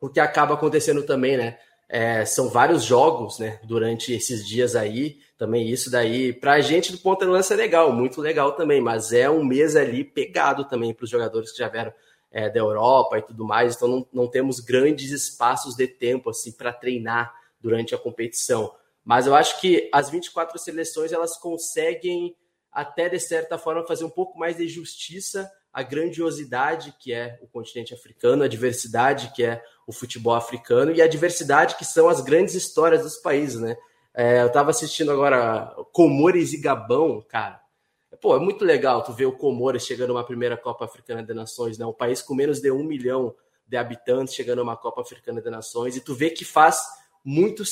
[0.00, 1.58] O que acaba acontecendo também, né?
[1.88, 3.60] É, são vários jogos, né?
[3.64, 7.56] Durante esses dias aí, também isso daí, para a gente do ponta de lança é
[7.56, 11.58] legal, muito legal também, mas é um mês ali pegado também para os jogadores que
[11.58, 11.92] já vieram
[12.30, 16.52] é, da Europa e tudo mais, então não, não temos grandes espaços de tempo assim
[16.52, 18.74] para treinar durante a competição.
[19.04, 22.34] Mas eu acho que as 24 seleções elas conseguem
[22.72, 27.46] até de certa forma fazer um pouco mais de justiça à grandiosidade que é o
[27.46, 32.22] continente africano, a diversidade que é o futebol africano e a diversidade que são as
[32.22, 33.76] grandes histórias dos países, né?
[34.14, 37.60] É, eu estava assistindo agora Comores e Gabão, cara.
[38.22, 41.76] Pô, é muito legal tu ver o Comores chegando numa primeira Copa Africana de Nações,
[41.76, 41.84] né?
[41.84, 43.34] Um país com menos de um milhão
[43.68, 46.80] de habitantes chegando numa Copa Africana de Nações, e tu vê que faz
[47.26, 47.64] muito,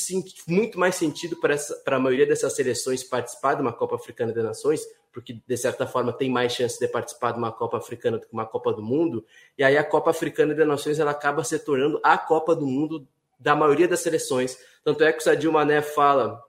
[0.49, 1.55] muito mais sentido para
[1.95, 6.11] a maioria dessas seleções participar de uma Copa Africana de Nações, porque de certa forma
[6.11, 9.25] tem mais chance de participar de uma Copa Africana do que uma Copa do Mundo,
[9.57, 13.07] e aí a Copa Africana de Nações ela acaba se tornando a Copa do Mundo
[13.39, 14.57] da maioria das seleções.
[14.83, 16.43] Tanto é que o Sadio Mané fala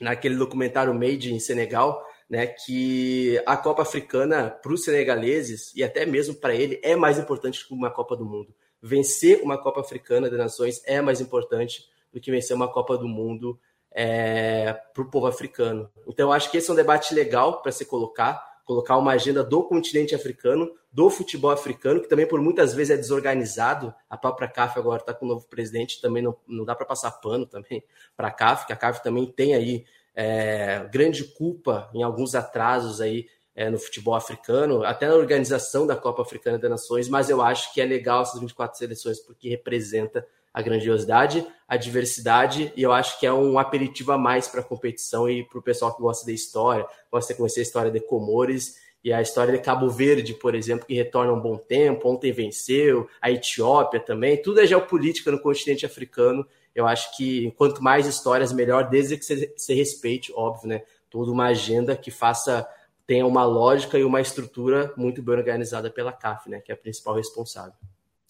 [0.00, 6.06] naquele documentário Made in Senegal, né, que a Copa Africana para os senegaleses e até
[6.06, 8.54] mesmo para ele é mais importante que uma Copa do Mundo.
[8.80, 13.06] Vencer uma Copa Africana de Nações é mais importante do que vencer uma Copa do
[13.06, 13.60] Mundo
[13.92, 15.90] é, para o povo africano.
[16.06, 19.62] Então, acho que esse é um debate legal para se colocar, colocar uma agenda do
[19.62, 23.94] continente africano, do futebol africano, que também por muitas vezes é desorganizado.
[24.08, 27.10] A própria CAF agora está com o novo presidente, também não, não dá para passar
[27.10, 27.84] pano também
[28.16, 33.02] para a CAF, que a CAF também tem aí é, grande culpa em alguns atrasos
[33.02, 37.42] aí é, no futebol africano, até na organização da Copa Africana das Nações, mas eu
[37.42, 40.26] acho que é legal essas 24 seleções porque representa
[40.56, 44.64] a grandiosidade, a diversidade, e eu acho que é um aperitivo a mais para a
[44.64, 48.00] competição e para o pessoal que gosta da história, gosta de conhecer a história de
[48.00, 52.32] Comores e a história de Cabo Verde, por exemplo, que retorna um bom tempo, ontem
[52.32, 58.06] venceu, a Etiópia também, tudo é geopolítica no continente africano eu acho que quanto mais
[58.06, 60.82] histórias, melhor, desde que você respeite, óbvio, né?
[61.08, 62.68] Toda uma agenda que faça,
[63.06, 66.60] tenha uma lógica e uma estrutura muito bem organizada pela CAF, né?
[66.60, 67.72] Que é a principal responsável.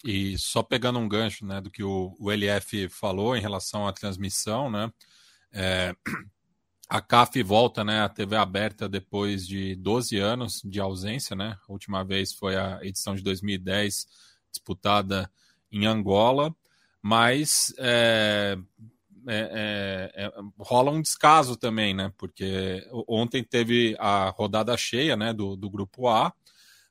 [0.06, 3.92] E só pegando um gancho né, do que o, o LF falou em relação à
[3.92, 4.92] transmissão, né?
[5.52, 5.94] É,
[6.88, 11.58] a CAF volta né, à TV aberta depois de 12 anos de ausência, né?
[11.68, 14.06] A última vez foi a edição de 2010,
[14.52, 15.30] disputada
[15.72, 16.54] em Angola
[17.08, 18.58] mas é,
[19.28, 22.12] é, é, é, rola um descaso também, né?
[22.18, 26.32] Porque ontem teve a rodada cheia né, do, do grupo A,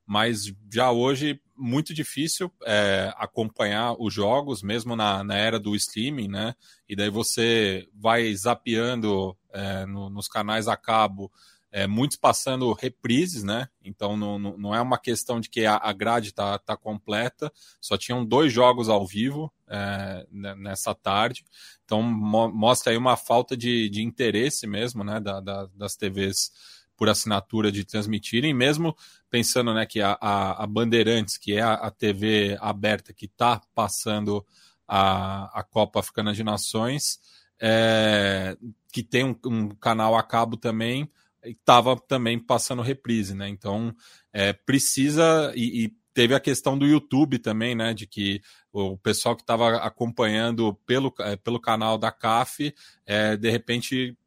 [0.05, 6.27] mas já hoje muito difícil é, acompanhar os jogos, mesmo na, na, era do streaming,
[6.27, 6.53] né?
[6.87, 11.31] E daí você vai zapeando é, no, nos canais a cabo
[11.75, 13.67] é, muitos passando reprises, né?
[13.83, 18.25] Então não, não é uma questão de que a, grade está tá completa, só tinham
[18.25, 21.43] dois jogos ao vivo é, nessa tarde,
[21.83, 26.49] então mo mostra aí uma falta de, de interesse mesmo, né, da, da, das TVs
[26.95, 28.95] por assinatura de transmitirem, mesmo
[29.29, 33.61] pensando né, que a, a, a Bandeirantes, que é a, a TV aberta que está
[33.73, 34.45] passando
[34.87, 37.19] a, a Copa Africana de Nações,
[37.59, 38.57] é,
[38.91, 41.09] que tem um, um canal a cabo também,
[41.43, 43.47] estava também passando reprise, né?
[43.47, 43.95] Então
[44.33, 47.93] é, precisa e, e, teve a questão do YouTube também, né?
[47.93, 52.73] De que o pessoal que estava acompanhando pelo, é, pelo canal da CAF,
[53.05, 54.17] é, de repente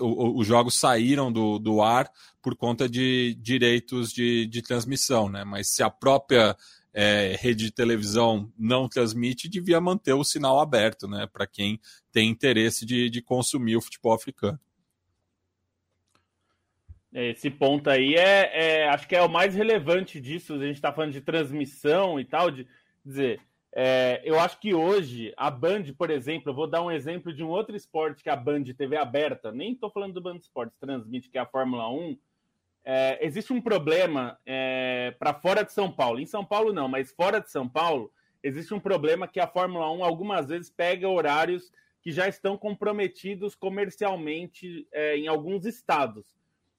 [0.00, 2.10] os jogos saíram do, do ar
[2.42, 5.44] por conta de direitos de, de transmissão, né?
[5.44, 6.56] Mas se a própria
[6.92, 11.28] é, rede de televisão não transmite, devia manter o sinal aberto, né?
[11.32, 14.58] Para quem tem interesse de, de consumir o futebol africano.
[17.12, 20.54] Esse ponto aí é, é, acho que é o mais relevante disso.
[20.54, 22.66] A gente está falando de transmissão e tal, de
[23.04, 23.40] dizer,
[23.74, 27.44] é, eu acho que hoje a Band, por exemplo, eu vou dar um exemplo de
[27.44, 31.28] um outro esporte que a Band TV aberta, nem estou falando do Band Esportes, transmite,
[31.28, 32.18] que é a Fórmula 1.
[32.84, 36.18] É, existe um problema é, para fora de São Paulo.
[36.18, 38.10] Em São Paulo não, mas fora de São Paulo
[38.42, 43.54] existe um problema que a Fórmula 1 algumas vezes pega horários que já estão comprometidos
[43.54, 46.24] comercialmente é, em alguns estados.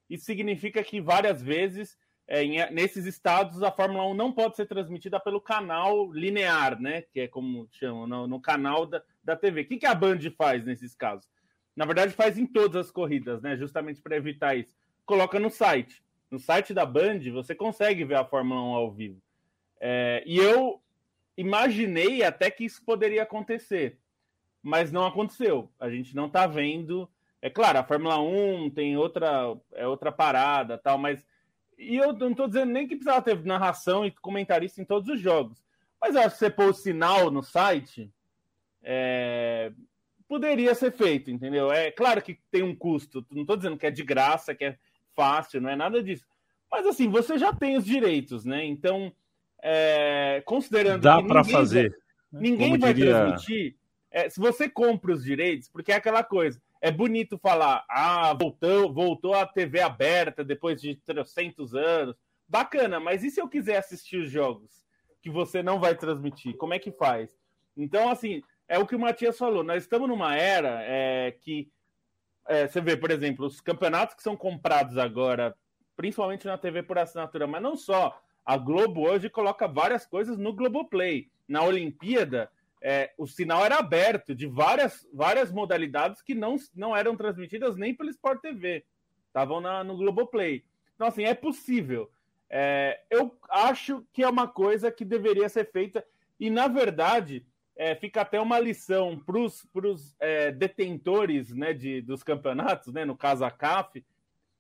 [0.10, 1.98] Isso significa que várias vezes,
[2.30, 7.02] é, em, nesses estados, a Fórmula 1 não pode ser transmitida pelo canal linear, né?
[7.02, 9.62] Que é como chamam, no, no canal da, da TV.
[9.62, 11.28] O que, que a Band faz nesses casos?
[11.76, 13.58] Na verdade, faz em todas as corridas, né?
[13.58, 14.76] Justamente para evitar isso.
[15.06, 16.04] Coloca no site.
[16.30, 19.20] No site da Band, você consegue ver a Fórmula 1 ao vivo.
[19.82, 20.80] É, e eu
[21.36, 23.98] imaginei até que isso poderia acontecer,
[24.62, 25.72] mas não aconteceu.
[25.80, 27.10] A gente não está vendo
[27.42, 31.26] é claro, a Fórmula 1 tem outra, é outra parada tal, mas.
[31.80, 35.22] E eu não estou dizendo nem que precisava ter narração e comentarista em todos os
[35.22, 35.64] jogos.
[36.00, 38.12] Mas acho que você pôr o sinal no site
[38.84, 39.72] é,
[40.28, 41.72] poderia ser feito, entendeu?
[41.72, 43.26] É claro que tem um custo.
[43.32, 44.78] Não estou dizendo que é de graça, que é
[45.16, 46.26] fácil, não é nada disso.
[46.70, 48.66] Mas assim, você já tem os direitos, né?
[48.66, 49.12] Então,
[49.62, 51.98] é, considerando Dá para fazer.
[52.32, 53.16] Ninguém vai diria...
[53.16, 53.76] transmitir.
[54.12, 58.94] É, se você compra os direitos, porque é aquela coisa é bonito falar, ah, voltou,
[58.94, 62.16] voltou a TV aberta depois de 300 anos.
[62.48, 64.86] Bacana, mas e se eu quiser assistir os jogos
[65.22, 66.56] que você não vai transmitir?
[66.56, 67.38] Como é que faz?
[67.76, 69.64] Então, assim, é o que o Matias falou.
[69.64, 71.70] Nós estamos numa era é, que
[72.48, 75.56] é, você vê, por exemplo, os campeonatos que são comprados agora,
[75.96, 78.20] principalmente na TV por assinatura, mas não só.
[78.46, 81.30] A Globo hoje coloca várias coisas no Globoplay.
[81.48, 82.50] Na Olimpíada,
[82.82, 87.94] é, o sinal era aberto de várias, várias modalidades que não, não eram transmitidas nem
[87.94, 88.86] pelo Sport TV,
[89.28, 90.64] estavam no Globoplay.
[90.96, 92.10] Então, assim, é possível.
[92.50, 96.04] É, eu acho que é uma coisa que deveria ser feita,
[96.40, 102.24] e na verdade, é, fica até uma lição para os é, detentores né, de, dos
[102.24, 104.04] campeonatos, né, no caso a CAF,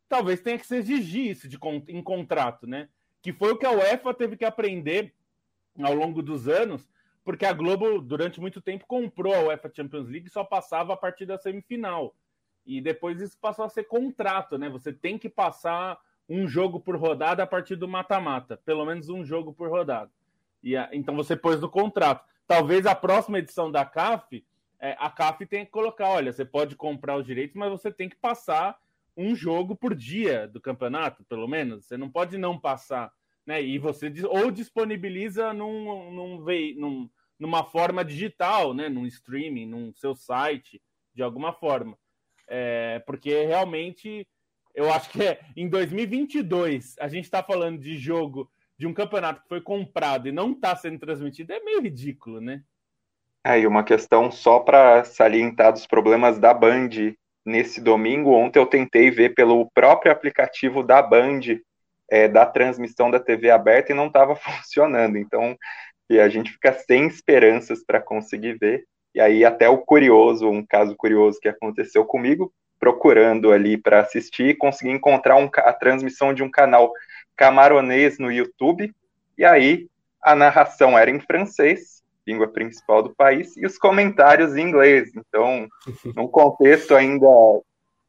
[0.07, 2.89] talvez tenha que se exigir isso de, em contrato, né?
[3.21, 5.13] Que foi o que a UEFA teve que aprender
[5.79, 6.89] ao longo dos anos
[7.29, 10.97] porque a Globo, durante muito tempo, comprou a UEFA Champions League e só passava a
[10.97, 12.15] partir da semifinal.
[12.65, 14.67] E depois isso passou a ser contrato, né?
[14.67, 19.23] Você tem que passar um jogo por rodada a partir do mata-mata, pelo menos um
[19.23, 20.09] jogo por rodada.
[20.63, 22.25] E a, então você pôs no contrato.
[22.47, 24.43] Talvez a próxima edição da CAF,
[24.79, 28.09] é, a CAF tenha que colocar: olha, você pode comprar os direitos, mas você tem
[28.09, 28.75] que passar
[29.15, 31.85] um jogo por dia do campeonato, pelo menos.
[31.85, 33.13] Você não pode não passar.
[33.45, 33.61] Né?
[33.61, 36.43] E você ou disponibiliza num, num,
[36.75, 40.81] num, numa forma digital, né, num streaming, num seu site,
[41.13, 41.97] de alguma forma.
[42.47, 44.27] É, porque realmente
[44.75, 49.41] eu acho que é, em 2022 a gente está falando de jogo de um campeonato
[49.41, 52.63] que foi comprado e não está sendo transmitido, é meio ridículo, né?
[53.43, 56.89] É, e uma questão só para salientar dos problemas da Band
[57.45, 58.31] nesse domingo.
[58.31, 61.41] Ontem eu tentei ver pelo próprio aplicativo da Band
[62.09, 65.17] é, da transmissão da TV aberta e não estava funcionando.
[65.17, 65.57] Então
[66.09, 68.85] e a gente fica sem esperanças para conseguir ver.
[69.13, 74.57] E aí até o curioso, um caso curioso que aconteceu comigo, procurando ali para assistir,
[74.57, 76.91] consegui encontrar um, a transmissão de um canal
[77.35, 78.93] camaronês no YouTube,
[79.37, 79.87] e aí
[80.21, 85.11] a narração era em francês, língua principal do país, e os comentários em inglês.
[85.15, 85.67] Então,
[86.15, 87.27] num contexto ainda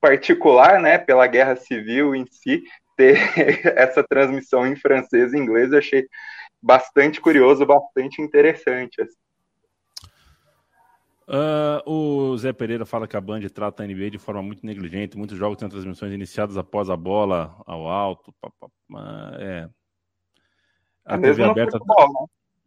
[0.00, 2.62] particular, né, pela guerra civil em si,
[2.96, 3.18] ter
[3.76, 6.06] essa transmissão em francês e inglês, eu achei
[6.62, 9.00] bastante curioso, bastante interessante.
[9.02, 9.16] Assim.
[11.28, 15.16] Uh, o Zé Pereira fala que a Band trata a NBA de forma muito negligente.
[15.16, 18.34] Muitos jogos têm transmissões iniciadas após a bola ao alto.
[18.40, 19.68] Pá, pá, pá, é.
[21.04, 21.78] A é TV aberta.
[21.78, 22.12] Futebol,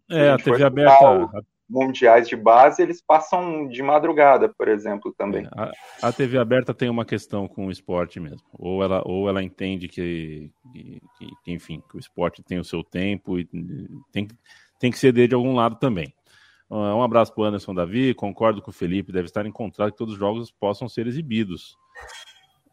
[0.10, 0.18] né?
[0.18, 1.46] É, a, a TV aberta.
[1.70, 5.46] Mundiais de base, eles passam de madrugada, por exemplo, também.
[5.46, 8.46] É, a, a, TV aberta tem uma questão com o esporte mesmo.
[8.54, 11.02] Ou ela, ou ela entende que, que,
[11.44, 13.48] que enfim, que o esporte tem o seu tempo e
[14.12, 14.28] tem,
[14.80, 16.14] tem que ceder de algum lado também.
[16.70, 18.14] Ah, um abraço para o Anderson Davi.
[18.14, 21.78] Concordo com o Felipe, deve estar em contrato que todos os jogos possam ser exibidos.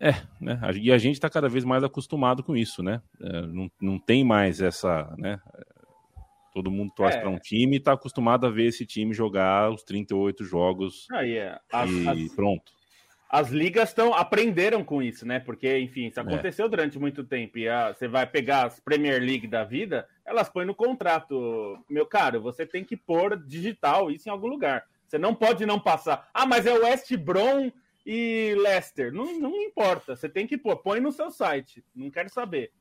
[0.00, 0.58] É, né?
[0.76, 3.02] E a gente está cada vez mais acostumado com isso, né?
[3.20, 5.38] É, não, não tem mais essa, né?
[6.52, 7.20] Todo mundo torce é.
[7.20, 11.36] para um time e está acostumado a ver esse time jogar os 38 jogos Aí
[11.36, 11.58] é.
[11.72, 12.72] as, e as, pronto.
[13.28, 15.38] As ligas estão aprenderam com isso, né?
[15.38, 16.22] Porque, enfim, isso é.
[16.22, 16.68] aconteceu é.
[16.68, 17.58] durante muito tempo.
[17.58, 21.78] E a, você vai pegar as Premier League da vida, elas põem no contrato.
[21.88, 24.84] Meu caro, você tem que pôr digital isso em algum lugar.
[25.06, 26.28] Você não pode não passar.
[26.34, 27.70] Ah, mas é West Brom
[28.04, 29.12] e Leicester.
[29.12, 30.16] Não, não importa.
[30.16, 30.76] Você tem que pôr.
[30.76, 31.84] Põe no seu site.
[31.94, 32.72] Não quero saber.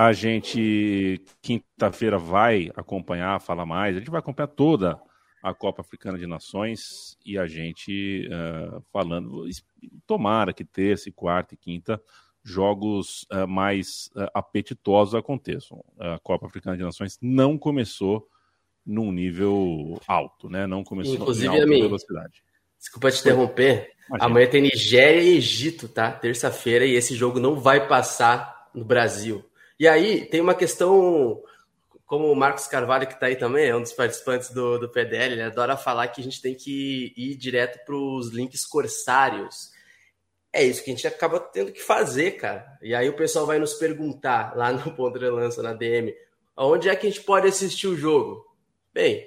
[0.00, 3.94] A gente, quinta-feira, vai acompanhar, falar mais.
[3.94, 4.98] A gente vai acompanhar toda
[5.42, 9.46] a Copa Africana de Nações e a gente uh, falando.
[10.06, 12.00] Tomara que terça, quarta e quinta
[12.42, 15.84] jogos uh, mais uh, apetitosos aconteçam.
[15.98, 18.26] A Copa Africana de Nações não começou
[18.86, 20.66] num nível alto, né?
[20.66, 22.42] Não começou Inclusive, em alta mim, velocidade.
[22.78, 23.92] Desculpa te interromper.
[24.08, 24.30] Imagina.
[24.30, 26.10] Amanhã tem Nigéria e Egito, tá?
[26.10, 29.44] Terça-feira, e esse jogo não vai passar no Brasil.
[29.80, 31.42] E aí tem uma questão,
[32.06, 35.32] como o Marcos Carvalho, que está aí também, é um dos participantes do, do PDL,
[35.32, 39.70] ele adora falar que a gente tem que ir direto para os links corsários
[40.52, 42.66] é isso que a gente acaba tendo que fazer, cara.
[42.82, 46.12] E aí o pessoal vai nos perguntar lá no Ponto de Lança, na DM,
[46.56, 48.44] onde é que a gente pode assistir o jogo?
[48.92, 49.26] Bem,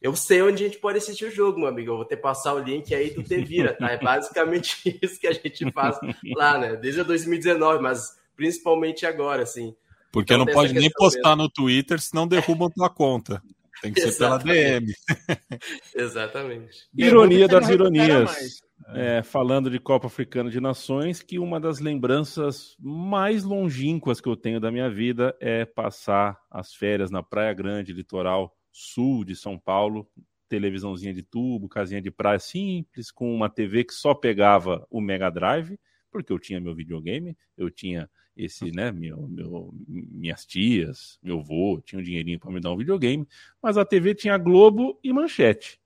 [0.00, 1.92] eu sei onde a gente pode assistir o jogo, meu amigo.
[1.92, 3.90] Eu vou ter que passar o link aí do Tevira, tá?
[3.90, 5.98] É basicamente isso que a gente faz
[6.36, 6.76] lá, né?
[6.76, 9.74] Desde 2019, mas principalmente agora, assim.
[10.12, 11.44] Porque então, não pode nem postar mesmo.
[11.44, 13.42] no Twitter, senão derrubam tua conta.
[13.80, 14.92] Tem que ser pela DM.
[15.94, 16.86] Exatamente.
[16.94, 18.62] Ironia das ironias
[18.94, 24.36] é, falando de Copa Africana de Nações, que uma das lembranças mais longínquas que eu
[24.36, 29.58] tenho da minha vida é passar as férias na Praia Grande, litoral sul de São
[29.58, 30.08] Paulo,
[30.48, 35.30] televisãozinha de tubo, casinha de praia simples, com uma TV que só pegava o Mega
[35.30, 35.78] Drive,
[36.10, 41.80] porque eu tinha meu videogame, eu tinha esse, né, meu, meu, minhas tias, meu avô,
[41.84, 43.26] tinha um dinheirinho para me dar um videogame,
[43.62, 45.80] mas a TV tinha Globo e Manchete.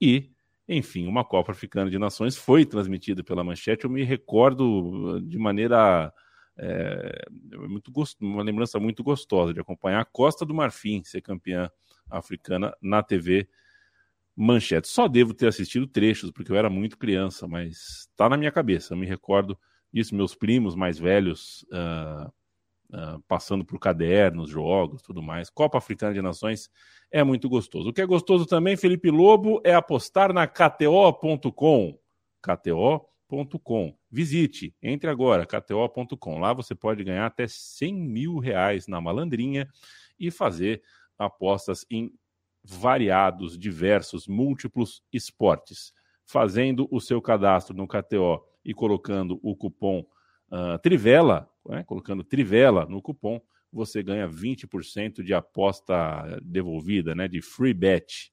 [0.00, 0.30] E
[0.68, 3.84] enfim, uma Copa Africana de Nações foi transmitida pela Manchete.
[3.84, 6.12] Eu me recordo de maneira
[6.58, 7.24] é,
[7.68, 8.16] muito gost...
[8.20, 11.70] uma lembrança muito gostosa de acompanhar a Costa do Marfim ser campeã
[12.10, 13.48] africana na TV
[14.34, 14.88] Manchete.
[14.88, 18.92] Só devo ter assistido trechos porque eu era muito criança, mas está na minha cabeça.
[18.92, 19.56] Eu me recordo
[19.96, 20.14] disso.
[20.14, 22.28] Meus primos mais velhos uh,
[22.90, 25.48] uh, passando por cadernos, jogos, tudo mais.
[25.48, 26.70] Copa Africana de Nações
[27.10, 27.88] é muito gostoso.
[27.88, 31.98] O que é gostoso também, Felipe Lobo, é apostar na KTO.com.
[32.42, 33.96] KTO.com.
[34.10, 36.38] Visite, entre agora, KTO.com.
[36.38, 39.68] Lá você pode ganhar até 100 mil reais na malandrinha
[40.18, 40.82] e fazer
[41.18, 42.12] apostas em
[42.62, 45.92] variados, diversos, múltiplos esportes.
[46.26, 50.04] Fazendo o seu cadastro no KTO e colocando o cupom
[50.50, 53.40] uh, Trivela, né, colocando Trivela no cupom,
[53.72, 58.32] você ganha 20% de aposta devolvida, né, de free bet.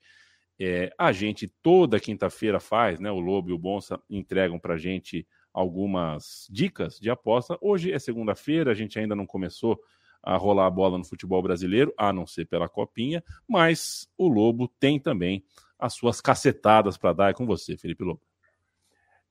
[0.60, 4.78] É, a gente toda quinta-feira faz, né, o Lobo e o Bonsa entregam para a
[4.78, 7.58] gente algumas dicas de aposta.
[7.62, 9.80] Hoje é segunda-feira, a gente ainda não começou
[10.22, 14.70] a rolar a bola no futebol brasileiro, a não ser pela copinha, mas o Lobo
[14.80, 15.44] tem também
[15.84, 17.30] as suas cacetadas para dar.
[17.32, 18.22] É com você, Felipe Lobo.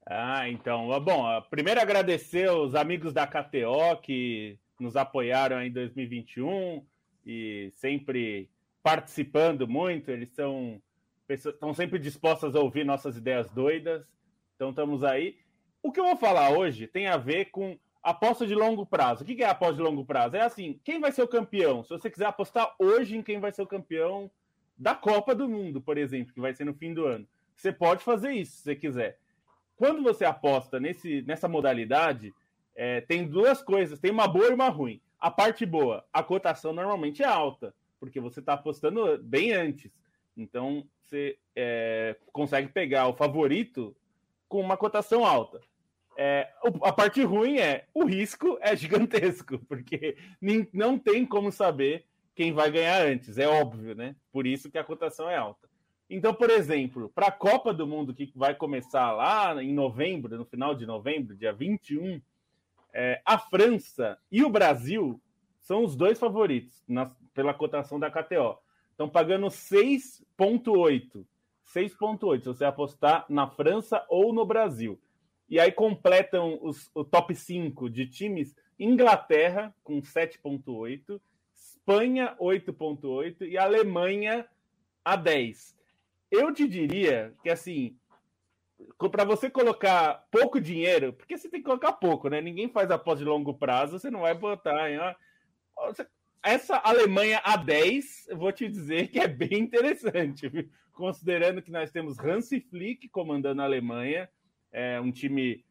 [0.04, 6.84] Ah, então, bom, primeiro agradecer os amigos da KTO que nos apoiaram em 2021
[7.24, 8.50] e sempre
[8.82, 10.10] participando muito.
[10.10, 10.82] Eles são
[11.26, 14.04] estão sempre dispostas a ouvir nossas ideias doidas.
[14.54, 15.38] Então estamos aí.
[15.82, 19.22] O que eu vou falar hoje tem a ver com aposta de longo prazo.
[19.22, 20.36] O que é aposta de longo prazo?
[20.36, 21.82] É assim, quem vai ser o campeão?
[21.82, 24.30] Se você quiser apostar hoje em quem vai ser o campeão
[24.76, 28.02] da Copa do Mundo, por exemplo, que vai ser no fim do ano, você pode
[28.02, 29.18] fazer isso se você quiser.
[29.76, 32.34] Quando você aposta nesse, nessa modalidade,
[32.74, 35.00] é, tem duas coisas, tem uma boa e uma ruim.
[35.18, 39.92] A parte boa, a cotação normalmente é alta, porque você está apostando bem antes.
[40.36, 43.94] Então você é, consegue pegar o favorito
[44.48, 45.60] com uma cotação alta.
[46.16, 46.48] É,
[46.82, 50.16] a parte ruim é o risco é gigantesco, porque
[50.72, 52.04] não tem como saber
[52.34, 54.16] quem vai ganhar antes, é óbvio, né?
[54.32, 55.68] Por isso que a cotação é alta.
[56.08, 60.44] Então, por exemplo, para a Copa do Mundo, que vai começar lá em novembro, no
[60.44, 62.20] final de novembro, dia 21,
[62.92, 65.20] é, a França e o Brasil
[65.58, 68.58] são os dois favoritos na, pela cotação da KTO.
[68.90, 71.24] Estão pagando 6,8.
[71.74, 75.00] 6,8 se você apostar na França ou no Brasil.
[75.48, 81.20] E aí completam os, o top 5 de times Inglaterra com 7,8,
[81.82, 84.46] Espanha 8,8 e Alemanha
[85.04, 85.76] a 10.
[86.30, 87.96] Eu te diria que assim,
[89.10, 92.40] para você colocar pouco dinheiro, porque você tem que colocar pouco, né?
[92.40, 94.98] Ninguém faz aposta de longo prazo, você não vai botar em.
[96.40, 100.68] Essa Alemanha a 10, eu vou te dizer que é bem interessante, viu?
[100.92, 104.28] considerando que nós temos Hansi Flick comandando a Alemanha,
[104.70, 105.64] é um time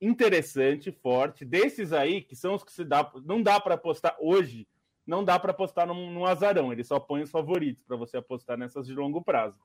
[0.00, 4.66] interessante, forte, desses aí que são os que se dá, não dá para apostar hoje,
[5.06, 8.56] não dá para apostar num, num azarão, ele só põe os favoritos para você apostar
[8.56, 9.58] nessas de longo prazo.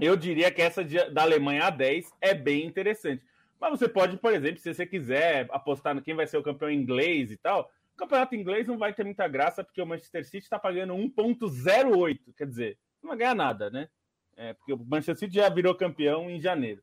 [0.00, 3.24] Eu diria que essa de, da Alemanha a 10 é bem interessante.
[3.60, 6.70] Mas você pode, por exemplo, se você quiser apostar no quem vai ser o campeão
[6.70, 10.44] inglês e tal, o campeonato inglês não vai ter muita graça, porque o Manchester City
[10.44, 12.34] está pagando 1,08.
[12.36, 13.88] Quer dizer, não vai ganhar nada, né?
[14.36, 16.82] É, porque o Manchester City já virou campeão em janeiro.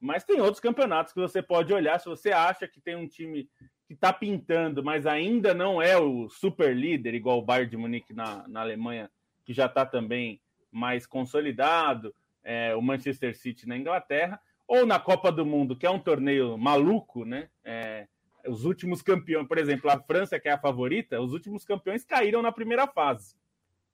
[0.00, 2.00] Mas tem outros campeonatos que você pode olhar.
[2.00, 3.48] Se você acha que tem um time
[3.86, 8.12] que está pintando, mas ainda não é o super líder, igual o Bayern de Munique
[8.12, 9.10] na, na Alemanha,
[9.44, 10.40] que já está também
[10.72, 15.90] mais consolidado, é, o Manchester City na Inglaterra, ou na Copa do Mundo, que é
[15.90, 17.48] um torneio maluco, né?
[17.64, 18.08] É,
[18.48, 22.42] os últimos campeões, por exemplo, a França, que é a favorita, os últimos campeões caíram
[22.42, 23.36] na primeira fase.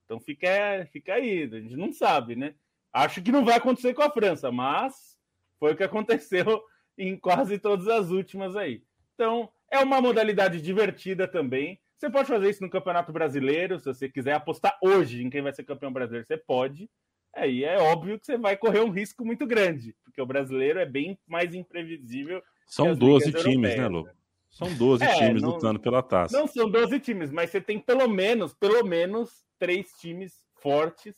[0.05, 0.49] Então fica,
[0.91, 2.55] fica aí, a gente não sabe, né?
[2.93, 5.19] Acho que não vai acontecer com a França, mas
[5.59, 6.63] foi o que aconteceu
[6.97, 8.83] em quase todas as últimas aí.
[9.15, 11.81] Então, é uma modalidade divertida também.
[11.97, 15.53] Você pode fazer isso no Campeonato Brasileiro, se você quiser apostar hoje em quem vai
[15.53, 16.91] ser campeão brasileiro, você pode.
[17.35, 20.85] Aí é óbvio que você vai correr um risco muito grande, porque o brasileiro é
[20.85, 22.43] bem mais imprevisível.
[22.67, 24.07] São 12 times, né, Lu?
[24.51, 26.37] São 12 é, times não, lutando pela taça.
[26.37, 31.15] Não são 12 times, mas você tem pelo menos, pelo menos, três times fortes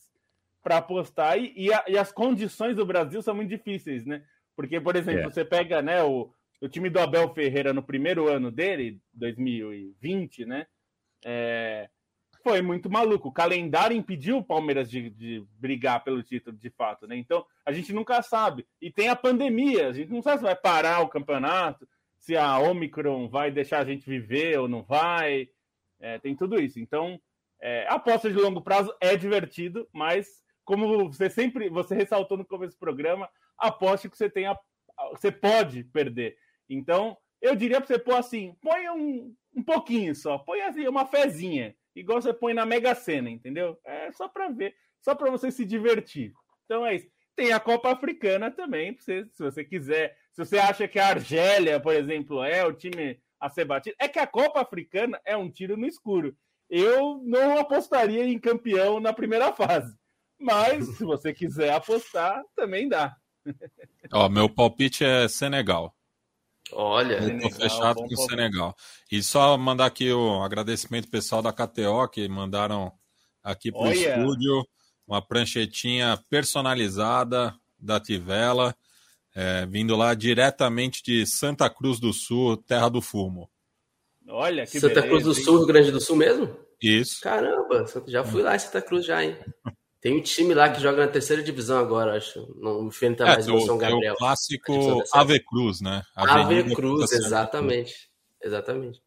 [0.63, 1.37] para apostar.
[1.37, 4.23] E, e, a, e, as condições do Brasil são muito difíceis, né?
[4.55, 5.29] Porque, por exemplo, é.
[5.29, 6.31] você pega né, o,
[6.65, 10.65] o time do Abel Ferreira no primeiro ano dele, 2020, né?
[11.23, 11.87] É,
[12.41, 13.29] foi muito maluco.
[13.29, 17.15] O calendário impediu o Palmeiras de, de, brigar pelo título de fato, né?
[17.15, 18.65] Então a gente nunca sabe.
[18.81, 21.87] E tem a pandemia, a gente não sabe se vai parar o campeonato,
[22.17, 25.47] se a Omicron vai deixar a gente viver ou não vai.
[25.99, 26.79] É, tem tudo isso.
[26.79, 27.21] Então,
[27.61, 32.75] é, aposta de longo prazo é divertido, mas como você sempre você ressaltou no começo
[32.75, 34.57] do programa, aposte que você tenha,
[35.11, 36.35] você pode perder.
[36.69, 41.05] Então, eu diria para você pôr assim, põe um, um pouquinho só, põe assim uma
[41.05, 43.79] fezinha igual você põe na Mega Sena, entendeu?
[43.85, 46.33] É só para ver, só para você se divertir.
[46.65, 47.07] Então é isso.
[47.35, 50.17] Tem a Copa Africana também, você, se você quiser.
[50.31, 54.07] Se você acha que a Argélia, por exemplo, é o time a ser batido, é
[54.07, 56.35] que a Copa Africana é um tiro no escuro.
[56.69, 59.95] Eu não apostaria em campeão na primeira fase.
[60.39, 63.15] Mas, se você quiser apostar, também dá.
[64.11, 65.94] Ó, meu palpite é Senegal.
[66.71, 68.75] Olha, Senegal, fechado com o Senegal.
[69.11, 72.91] E só mandar aqui o agradecimento pessoal da KTO que mandaram
[73.43, 74.65] aqui para o estúdio
[75.07, 78.75] uma pranchetinha personalizada da Tivela,
[79.35, 83.49] é, vindo lá diretamente de Santa Cruz do Sul, Terra do Fumo.
[84.27, 86.57] Olha, que Santa beleza, Cruz do Sul, Rio Grande do Sul mesmo?
[86.81, 87.21] Isso.
[87.21, 89.37] Caramba, já fui lá em Santa Cruz já, hein?
[90.05, 92.55] Tem um time lá que joga na terceira divisão agora, acho.
[92.61, 94.11] Não enfrenta é, mais o São Gabriel.
[94.11, 96.03] É o clássico Ave Cruz, né?
[96.15, 98.07] Avenida Ave Cruz, exatamente.
[98.39, 99.01] Exatamente.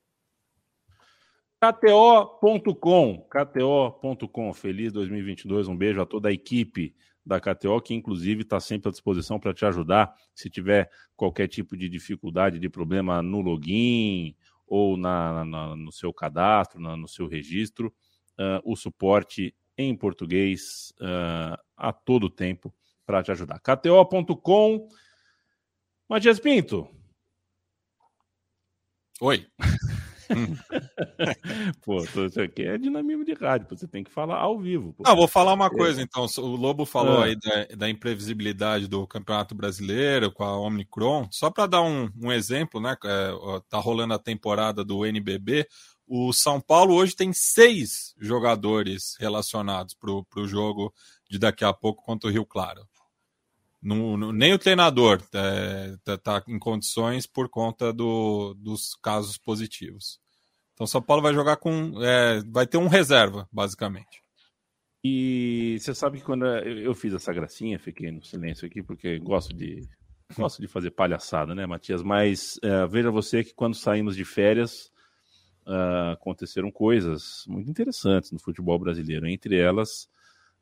[1.63, 8.59] KTO.com, KTO.com, feliz 2022, um beijo a toda a equipe da KTO, que inclusive está
[8.59, 13.41] sempre à disposição para te ajudar se tiver qualquer tipo de dificuldade, de problema no
[13.41, 14.35] login
[14.67, 17.95] ou na, na no seu cadastro, na, no seu registro.
[18.37, 22.75] Uh, o suporte em português uh, a todo tempo
[23.07, 23.61] para te ajudar.
[23.61, 24.89] KTO.com.
[26.09, 26.89] Matias Pinto.
[29.21, 29.47] Oi.
[31.85, 34.93] pô, isso aqui é dinamismo de rádio, você tem que falar ao vivo.
[34.93, 35.03] Pô.
[35.07, 36.27] Não, vou falar uma coisa então.
[36.39, 37.25] O Lobo falou ah.
[37.25, 41.29] aí da, da, imprevisibilidade do Campeonato Brasileiro com a Omicron.
[41.31, 42.95] Só para dar um, um, exemplo, né?
[43.05, 43.31] É,
[43.69, 45.67] tá rolando a temporada do NBB.
[46.11, 50.93] O São Paulo hoje tem seis jogadores relacionados para o jogo
[51.29, 52.89] de daqui a pouco contra o Rio Claro.
[53.81, 59.37] No, no, nem o treinador está é, tá, em condições por conta do, dos casos
[59.37, 60.19] positivos.
[60.73, 62.03] Então São Paulo vai jogar com.
[62.03, 64.23] É, vai ter um reserva, basicamente.
[65.05, 69.55] E você sabe que quando eu fiz essa gracinha, fiquei no silêncio aqui, porque gosto
[69.55, 69.87] de
[70.37, 72.03] gosto de fazer palhaçada, né, Matias?
[72.03, 74.91] Mas uh, veja você que quando saímos de férias,
[75.69, 79.29] uh, aconteceram coisas muito interessantes no futebol brasileiro.
[79.29, 80.09] Entre elas,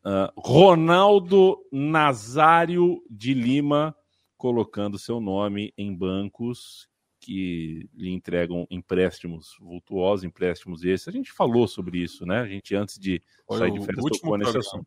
[0.05, 3.97] uh, Ronaldo Nazário de Lima
[4.37, 6.89] colocando seu nome em bancos
[7.19, 11.09] que lhe entregam empréstimos vultuosos, empréstimos esses.
[11.09, 12.41] A gente falou sobre isso, né?
[12.41, 14.87] A gente, antes de Foi sair de férias, tocou nesse assunto.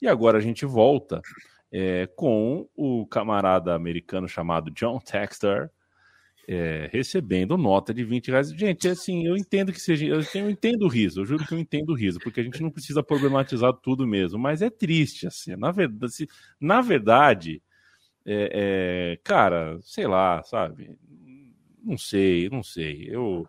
[0.00, 1.20] E agora a gente volta
[1.70, 5.70] é, com o camarada americano chamado John Texter,
[6.50, 8.50] é, recebendo nota de 20 reais.
[8.50, 10.06] Gente, assim, eu entendo que seja.
[10.06, 12.62] Eu, eu, entendo o riso, eu juro que eu entendo o riso, porque a gente
[12.62, 15.54] não precisa problematizar tudo mesmo, mas é triste, assim.
[15.56, 16.26] Na verdade,
[16.58, 17.62] na verdade
[18.24, 20.96] é, é, cara, sei lá, sabe?
[21.82, 23.06] Não sei, não sei.
[23.10, 23.46] Eu,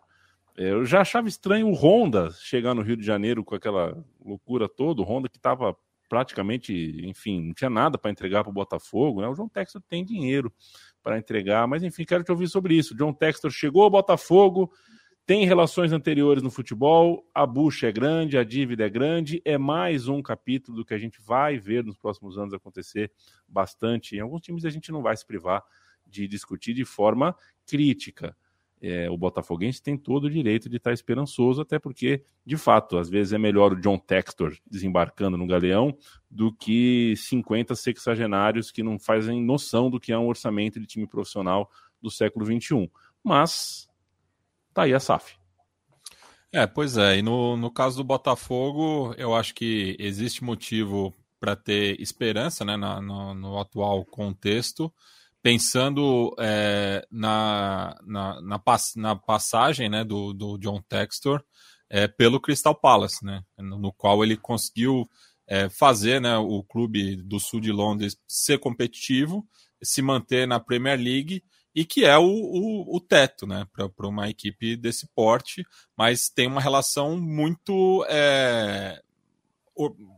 [0.58, 5.02] eu já achava estranho o Honda chegar no Rio de Janeiro com aquela loucura toda.
[5.02, 5.74] O Honda que estava
[6.10, 6.74] praticamente,
[7.06, 9.22] enfim, não tinha nada para entregar para o Botafogo.
[9.22, 9.28] Né?
[9.28, 10.52] O João Textor tem dinheiro
[11.10, 12.96] para entregar, mas enfim, quero te ouvir sobre isso.
[12.96, 14.72] John Textor chegou ao Botafogo,
[15.26, 20.08] tem relações anteriores no futebol, a bucha é grande, a dívida é grande, é mais
[20.08, 23.12] um capítulo do que a gente vai ver nos próximos anos acontecer
[23.48, 24.16] bastante.
[24.16, 25.64] Em alguns times a gente não vai se privar
[26.06, 27.36] de discutir de forma
[27.66, 28.38] crítica.
[28.82, 33.10] É, o Botafoguense tem todo o direito de estar esperançoso, até porque, de fato, às
[33.10, 35.98] vezes é melhor o John Textor desembarcando no Galeão
[36.30, 41.06] do que 50 sexagenários que não fazem noção do que é um orçamento de time
[41.06, 41.70] profissional
[42.02, 42.90] do século XXI.
[43.24, 43.90] Mas
[44.74, 45.38] tá aí a SAF.
[46.52, 47.18] É, pois é.
[47.18, 52.76] E no, no caso do Botafogo, eu acho que existe motivo para ter esperança né,
[52.76, 54.92] na, no, no, atual contexto,
[55.42, 61.44] pensando é, na, na, na, pass, na, passagem né, do, do John Textor
[61.90, 65.10] é, pelo Crystal Palace, né, no qual ele conseguiu
[65.48, 69.48] é, fazer né, o clube do sul de Londres ser competitivo,
[69.82, 74.30] se manter na Premier League e que é o, o, o teto né, para uma
[74.30, 75.66] equipe desse porte,
[75.98, 79.02] mas tem uma relação muito é,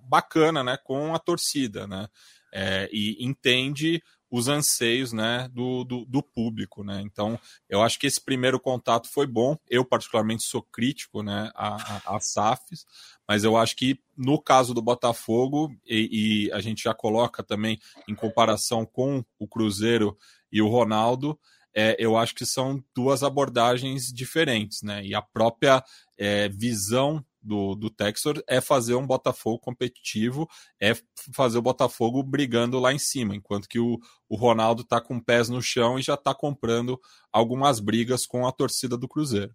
[0.09, 2.07] bacana né, com a torcida, né,
[2.53, 4.01] é, e entende
[4.31, 6.85] os anseios né, do, do, do, público.
[6.85, 7.01] Né?
[7.03, 7.37] Então,
[7.69, 9.57] eu acho que esse primeiro contato foi bom.
[9.69, 12.85] Eu, particularmente, sou crítico né, a, a, a SAFs,
[13.27, 17.77] mas eu acho que no caso do Botafogo, e, e a gente já coloca também
[18.07, 20.17] em comparação com o Cruzeiro
[20.49, 21.37] e o Ronaldo,
[21.73, 25.03] é, eu acho que são duas abordagens diferentes, né?
[25.05, 25.83] E a própria
[26.17, 30.47] é, visão do, do Textor é fazer um Botafogo competitivo,
[30.79, 30.93] é
[31.33, 35.49] fazer o Botafogo brigando lá em cima, enquanto que o, o Ronaldo está com pés
[35.49, 36.99] no chão e já está comprando
[37.31, 39.53] algumas brigas com a torcida do Cruzeiro.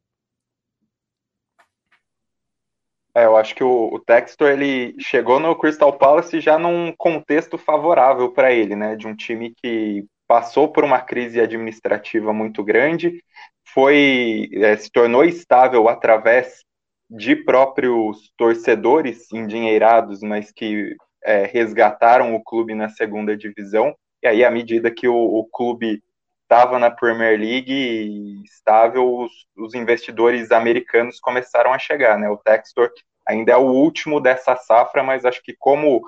[3.14, 7.56] É, eu acho que o, o Textor ele chegou no Crystal Palace já num contexto
[7.56, 8.94] favorável para ele, né?
[8.94, 13.24] De um time que passou por uma crise administrativa muito grande,
[13.72, 16.62] foi é, se tornou estável através
[17.08, 23.94] de próprios torcedores endinheirados, mas que é, resgataram o clube na segunda divisão.
[24.22, 26.02] E aí, à medida que o, o clube
[26.42, 32.18] estava na Premier League estável, os, os, investidores americanos começaram a chegar.
[32.18, 32.28] Né?
[32.28, 32.90] O Textor
[33.26, 36.00] ainda é o último dessa safra, mas acho que como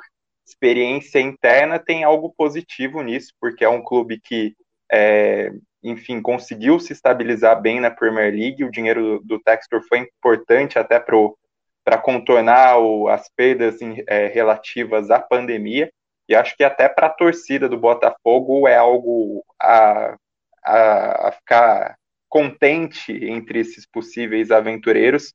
[0.47, 4.57] experiência interna tem algo positivo nisso, porque é um clube que,
[4.91, 8.65] é, enfim, conseguiu se estabilizar bem na Premier League.
[8.65, 15.11] O dinheiro do, do Textor foi importante até para contornar o, as perdas é, relativas
[15.11, 15.91] à pandemia.
[16.29, 20.17] E acho que até para a torcida do Botafogo é algo a,
[20.65, 21.97] a, a ficar
[22.29, 25.33] contente entre esses possíveis aventureiros,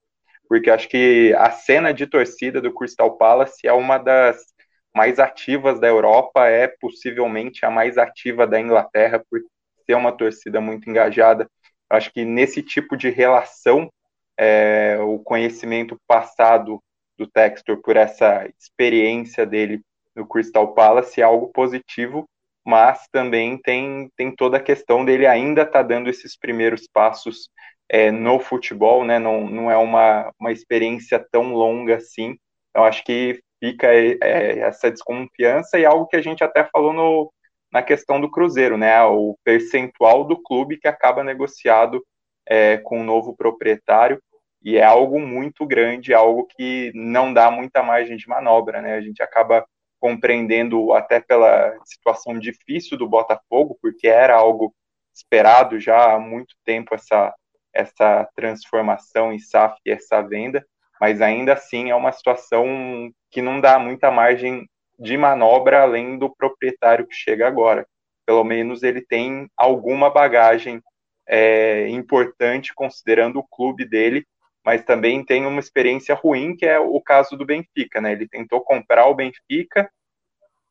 [0.48, 4.53] porque acho que a cena de torcida do Crystal Palace é uma das
[4.96, 9.42] mais ativas da Europa, é possivelmente a mais ativa da Inglaterra, por
[9.86, 11.50] ser uma torcida muito engajada.
[11.90, 13.92] Acho que nesse tipo de relação,
[14.38, 16.82] é, o conhecimento passado
[17.18, 19.82] do Textor por essa experiência dele
[20.16, 22.28] no Crystal Palace é algo positivo,
[22.66, 27.50] mas também tem, tem toda a questão dele ainda estar tá dando esses primeiros passos
[27.90, 29.20] é, no futebol, né?
[29.20, 32.38] Não, não é uma, uma experiência tão longa assim.
[32.74, 37.34] Eu acho que fica é, essa desconfiança e algo que a gente até falou no,
[37.72, 39.02] na questão do Cruzeiro, né?
[39.04, 42.06] O percentual do clube que acaba negociado
[42.46, 44.22] é, com o novo proprietário
[44.62, 48.96] e é algo muito grande, algo que não dá muita margem de manobra, né?
[48.96, 49.66] A gente acaba
[49.98, 54.76] compreendendo até pela situação difícil do Botafogo, porque era algo
[55.16, 57.34] esperado já há muito tempo essa
[57.74, 60.64] essa transformação em SAF e essa venda,
[61.04, 66.34] mas ainda assim é uma situação que não dá muita margem de manobra além do
[66.34, 67.86] proprietário que chega agora.
[68.26, 70.82] Pelo menos ele tem alguma bagagem
[71.28, 74.26] é, importante considerando o clube dele,
[74.66, 78.14] mas também tem uma experiência ruim que é o caso do Benfica, né?
[78.14, 79.92] Ele tentou comprar o Benfica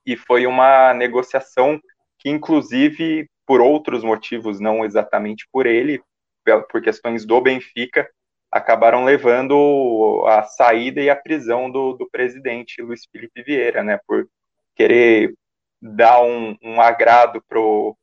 [0.06, 1.78] e foi uma negociação
[2.18, 6.02] que, inclusive, por outros motivos, não exatamente por ele,
[6.70, 8.08] por questões do Benfica,
[8.52, 14.28] acabaram levando a saída e a prisão do, do presidente Luiz Felipe Vieira, né, por
[14.76, 15.32] querer
[15.80, 17.96] dar um, um agrado para o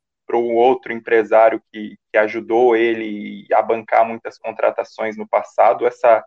[0.56, 6.24] outro empresário que, que ajudou ele a bancar muitas contratações no passado, essa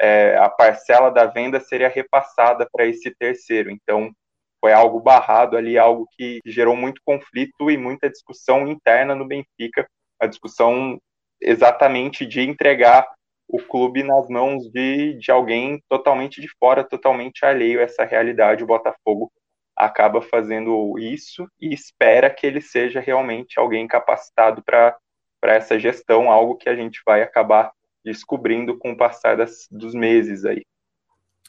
[0.00, 3.70] é, a parcela da venda seria repassada para esse terceiro.
[3.70, 4.12] Então,
[4.60, 9.86] foi algo barrado ali, algo que gerou muito conflito e muita discussão interna no Benfica,
[10.18, 10.98] a discussão
[11.40, 13.06] exatamente de entregar
[13.48, 18.64] o clube nas mãos de, de alguém totalmente de fora, totalmente alheio a essa realidade.
[18.64, 19.30] O Botafogo
[19.76, 24.96] acaba fazendo isso e espera que ele seja realmente alguém capacitado para
[25.42, 27.72] essa gestão, algo que a gente vai acabar
[28.04, 30.62] descobrindo com o passar das, dos meses aí.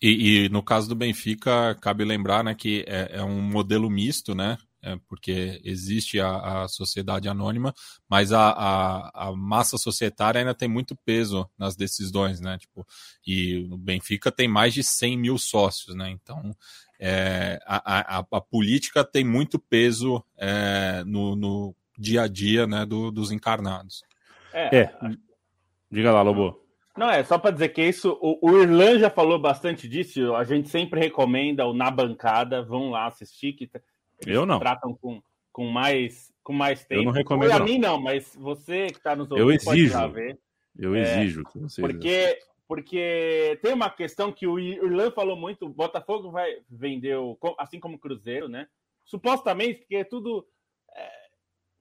[0.01, 4.35] E, e, no caso do Benfica, cabe lembrar né, que é, é um modelo misto,
[4.35, 4.57] né?
[4.85, 7.73] É, porque existe a, a, sociedade anônima,
[8.07, 12.55] mas a, a, a, massa societária ainda tem muito peso nas decisões, né?
[12.59, 12.85] Tipo,
[13.25, 16.11] e o Benfica tem mais de 100 mil sócios, né?
[16.11, 16.55] Então,
[16.99, 23.09] é, a, a, política tem muito peso é, no, no, dia a dia né, do,
[23.09, 24.03] dos encarnados.
[24.53, 24.93] É, é.
[25.89, 26.61] diga lá, Lobo.
[26.95, 30.43] Não, é só para dizer que isso, o, o Irlan já falou bastante disso, a
[30.43, 33.69] gente sempre recomenda o Na Bancada, vão lá assistir, que
[34.25, 34.59] eu não.
[34.59, 37.01] Tratam com, com, mais, com mais tempo.
[37.01, 37.51] Eu não recomendo.
[37.51, 40.39] a mim não, mas você que está nos ouvindo eu exijo, pode ver.
[40.77, 41.81] Eu é, exijo que você.
[41.81, 47.37] Porque, porque tem uma questão que o Irlan falou muito: o Botafogo vai vender, o,
[47.57, 48.67] assim como o Cruzeiro, né?
[49.05, 50.45] Supostamente, porque é tudo.
[50.95, 51.11] É,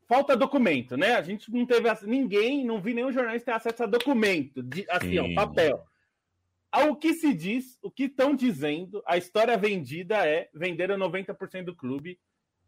[0.07, 1.15] falta documento, né?
[1.15, 1.89] A gente não teve.
[2.07, 5.85] Ninguém, não vi nenhum jornalista ter acesso a documento, de, assim, ó, papel.
[6.75, 11.77] Ao que se diz, o que estão dizendo, a história vendida é venderam 90% do
[11.77, 12.19] clube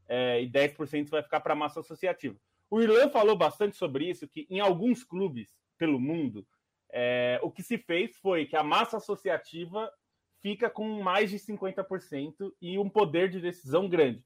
[0.08, 2.36] é, e 10% vai ficar para a massa associativa.
[2.70, 6.46] O Irlan falou bastante sobre isso, que em alguns clubes pelo mundo,
[6.92, 9.92] é, o que se fez foi que a massa associativa
[10.40, 14.24] fica com mais de 50% e um poder de decisão grande.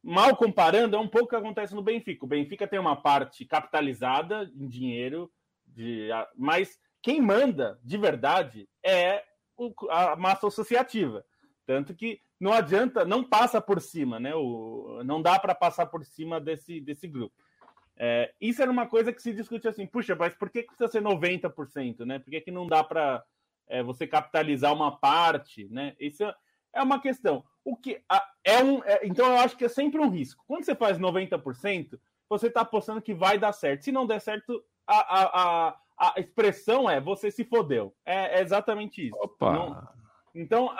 [0.00, 2.24] Mal comparando, é um pouco o que acontece no Benfica.
[2.24, 5.28] O Benfica tem uma parte capitalizada em dinheiro,
[5.66, 9.24] de, mas quem manda de verdade é
[9.56, 11.24] o, a massa associativa.
[11.66, 14.34] Tanto que não adianta, não passa por cima, né?
[14.34, 17.34] O, não dá para passar por cima desse, desse grupo.
[17.96, 21.02] É, isso era uma coisa que se discute assim, puxa, mas por que precisa ser
[21.02, 22.20] 90%, né?
[22.20, 23.24] Por que, que não dá para
[23.66, 25.96] é, você capitalizar uma parte, né?
[25.98, 26.22] Isso
[26.72, 27.44] é uma questão.
[27.64, 28.00] O que
[28.44, 30.44] é um, é, então eu acho que é sempre um risco.
[30.46, 33.82] Quando você faz 90%, você está apostando que vai dar certo.
[33.82, 35.80] Se não der certo, a, a
[36.16, 37.94] expressão é você se fodeu.
[38.04, 39.16] É, é exatamente isso.
[39.16, 39.52] Opa!
[39.52, 39.88] Não...
[40.34, 40.70] Então,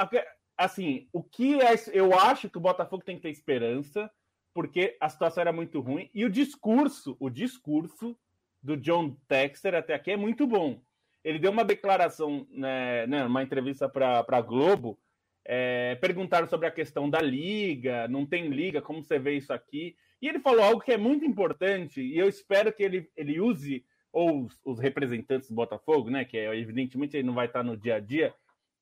[0.57, 4.11] assim, o que é, eu acho que o Botafogo tem que ter esperança,
[4.55, 8.17] porque a situação era muito ruim e o discurso, o discurso
[8.63, 10.81] do John Texter até aqui é muito bom.
[11.25, 14.99] Ele deu uma declaração, né, né uma entrevista para a Globo,
[15.45, 19.97] é, perguntaram sobre a questão da liga, não tem liga, como você vê isso aqui?
[20.21, 23.85] E ele falou algo que é muito importante e eu espero que ele, ele use
[24.19, 26.25] ou os, os, representantes do Botafogo, né?
[26.25, 28.35] Que é, evidentemente ele não vai estar no dia a dia,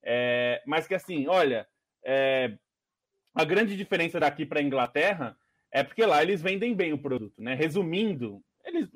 [0.03, 1.67] é, mas que assim, olha,
[2.03, 2.57] é,
[3.35, 5.37] a grande diferença daqui para a Inglaterra
[5.71, 7.55] é porque lá eles vendem bem o produto, né?
[7.55, 8.89] Resumindo, eles,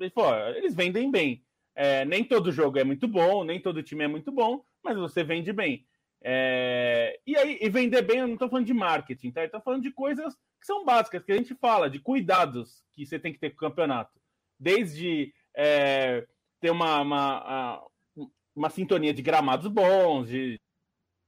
[0.55, 1.43] eles vendem bem.
[1.75, 5.23] É, nem todo jogo é muito bom, nem todo time é muito bom, mas você
[5.23, 5.85] vende bem.
[6.23, 9.41] É, e aí, e vender bem, eu não estou falando de marketing, tá?
[9.41, 13.05] Eu estou falando de coisas que são básicas, que a gente fala, de cuidados que
[13.05, 14.19] você tem que ter com o campeonato.
[14.59, 16.25] Desde é,
[16.59, 17.87] ter uma, uma,
[18.55, 20.59] uma sintonia de gramados bons, de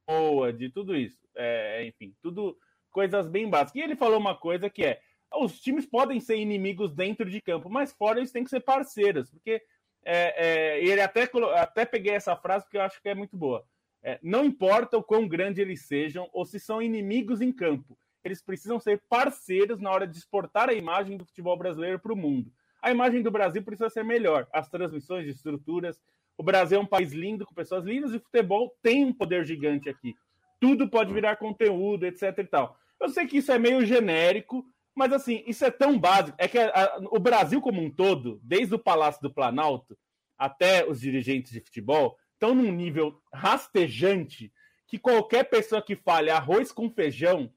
[0.07, 1.19] boa, de tudo isso.
[1.35, 2.57] É, enfim, tudo
[2.91, 3.75] coisas bem básicas.
[3.75, 5.01] E ele falou uma coisa que é:
[5.33, 9.29] os times podem ser inimigos dentro de campo, mas fora eles têm que ser parceiros,
[9.31, 9.61] porque
[10.05, 13.65] é, é, ele até, até peguei essa frase porque eu acho que é muito boa.
[14.05, 18.41] É, não importa o quão grande eles sejam ou se são inimigos em campo, eles
[18.41, 22.51] precisam ser parceiros na hora de exportar a imagem do futebol brasileiro para o mundo
[22.83, 24.45] a imagem do Brasil precisa ser melhor.
[24.51, 25.99] As transmissões de estruturas.
[26.37, 29.45] O Brasil é um país lindo, com pessoas lindas, e o futebol tem um poder
[29.45, 30.13] gigante aqui.
[30.59, 32.77] Tudo pode virar conteúdo, etc e tal.
[32.99, 36.35] Eu sei que isso é meio genérico, mas assim, isso é tão básico.
[36.37, 39.97] É que a, a, o Brasil como um todo, desde o Palácio do Planalto
[40.37, 44.51] até os dirigentes de futebol, estão num nível rastejante
[44.87, 47.49] que qualquer pessoa que fale arroz com feijão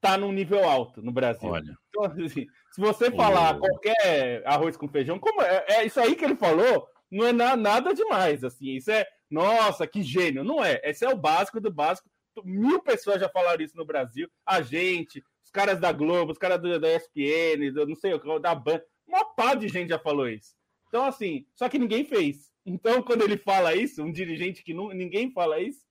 [0.00, 1.50] tá num nível alto no Brasil.
[1.50, 1.76] Olha.
[1.88, 3.60] Então, assim, se você falar Oh.
[3.60, 7.56] qualquer arroz com feijão, como é, é isso aí que ele falou, não é na-
[7.56, 8.76] nada demais, assim.
[8.76, 10.44] Isso é, nossa, que gênio.
[10.44, 10.80] Não é.
[10.84, 12.08] Esse é o básico do básico.
[12.44, 14.28] Mil pessoas já falaram isso no Brasil.
[14.46, 18.20] A gente, os caras da Globo, os caras do- da ESPN, do, não sei o
[18.20, 18.80] que, da Ban.
[19.06, 20.54] Uma pá de gente já falou isso.
[20.88, 22.50] Então, assim, só que ninguém fez.
[22.64, 25.84] Então, quando ele fala isso, um dirigente que não, ninguém fala isso,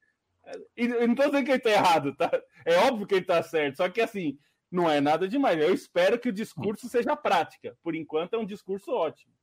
[0.45, 2.31] é, eu não tô dizendo que ele tá errado, tá?
[2.65, 4.37] É óbvio que ele tá certo, só que assim,
[4.71, 5.59] não é nada demais.
[5.59, 7.75] Eu espero que o discurso seja prática.
[7.81, 9.33] Por enquanto é um discurso ótimo.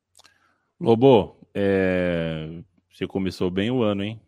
[0.79, 4.21] Lobo, é, você começou bem o ano, hein?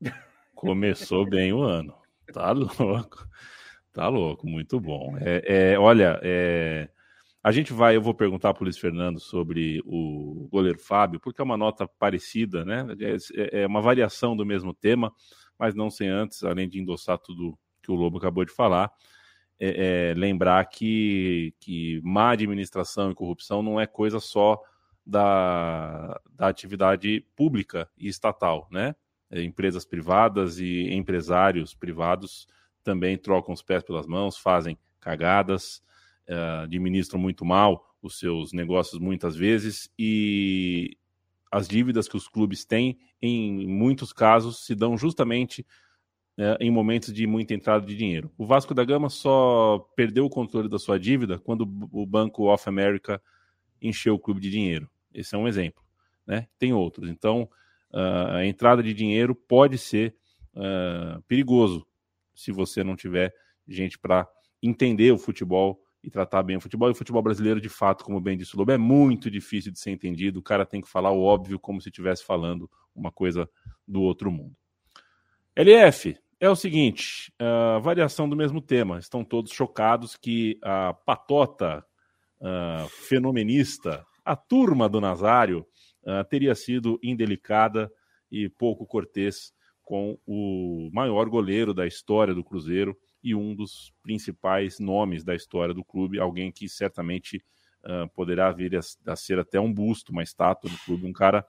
[0.54, 1.94] Começou bem o ano.
[2.32, 3.28] Tá louco.
[3.92, 5.16] Tá louco, muito bom.
[5.20, 6.88] É, é, olha, é,
[7.42, 11.40] a gente vai, eu vou perguntar para o Luiz Fernando sobre o goleiro Fábio, porque
[11.40, 12.84] é uma nota parecida, né?
[13.34, 15.12] É, é uma variação do mesmo tema,
[15.58, 18.92] mas não sem antes, além de endossar tudo que o Lobo acabou de falar,
[19.58, 24.60] é, é, lembrar que, que má administração e corrupção não é coisa só
[25.04, 28.94] da, da atividade pública e estatal, né?
[29.30, 32.46] É, Empresas privadas e empresários privados
[32.82, 35.82] também trocam os pés pelas mãos, fazem cagadas,
[36.28, 40.96] uh, administram muito mal os seus negócios muitas vezes e
[41.50, 45.66] as dívidas que os clubes têm, em muitos casos, se dão justamente
[46.38, 48.30] uh, em momentos de muita entrada de dinheiro.
[48.36, 51.62] O Vasco da Gama só perdeu o controle da sua dívida quando
[51.92, 53.20] o Banco of America
[53.80, 54.88] encheu o clube de dinheiro.
[55.12, 55.82] Esse é um exemplo.
[56.26, 56.46] Né?
[56.58, 57.08] Tem outros.
[57.08, 57.48] Então,
[57.92, 60.14] uh, a entrada de dinheiro pode ser
[60.54, 61.86] uh, perigoso
[62.34, 63.34] se você não tiver
[63.66, 64.28] gente para
[64.62, 66.88] entender o futebol e tratar bem o futebol.
[66.88, 69.78] E o futebol brasileiro, de fato, como bem disse o Lobo, é muito difícil de
[69.80, 70.38] ser entendido.
[70.38, 73.48] O cara tem que falar o óbvio como se estivesse falando uma coisa
[73.86, 74.54] do outro mundo.
[75.56, 76.16] LF,
[76.46, 78.98] é o seguinte, uh, variação do mesmo tema.
[78.98, 81.84] Estão todos chocados que a patota
[82.40, 85.66] uh, fenomenista, a turma do Nazário,
[86.04, 87.90] uh, teria sido indelicada
[88.30, 94.78] e pouco cortês com o maior goleiro da história do Cruzeiro e um dos principais
[94.78, 97.44] nomes da história do clube, alguém que certamente
[98.14, 98.80] poderá vir a,
[99.12, 101.46] a, ser até um busto, uma estátua do clube, um cara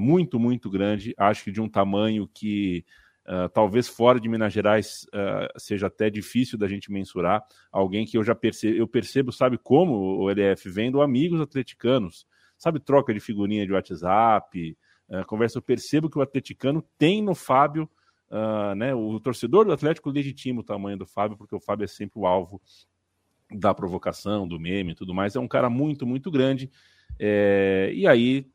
[0.00, 2.86] muito, muito grande, acho que de um tamanho que
[3.28, 5.06] uh, talvez fora de Minas Gerais
[5.56, 10.24] seja até difícil da gente mensurar, alguém que eu já percebo, eu percebo, sabe como
[10.24, 12.26] o LF vendo amigos atleticanos,
[12.56, 14.76] sabe, troca de figurinha de WhatsApp,
[15.08, 17.88] Uh, conversa, eu percebo que o atleticano tem no Fábio,
[18.30, 21.88] uh, né, o torcedor do Atlético legitima o tamanho do Fábio, porque o Fábio é
[21.88, 22.60] sempre o alvo
[23.50, 25.34] da provocação, do meme e tudo mais.
[25.34, 26.70] É um cara muito, muito grande.
[27.18, 28.46] É, e aí,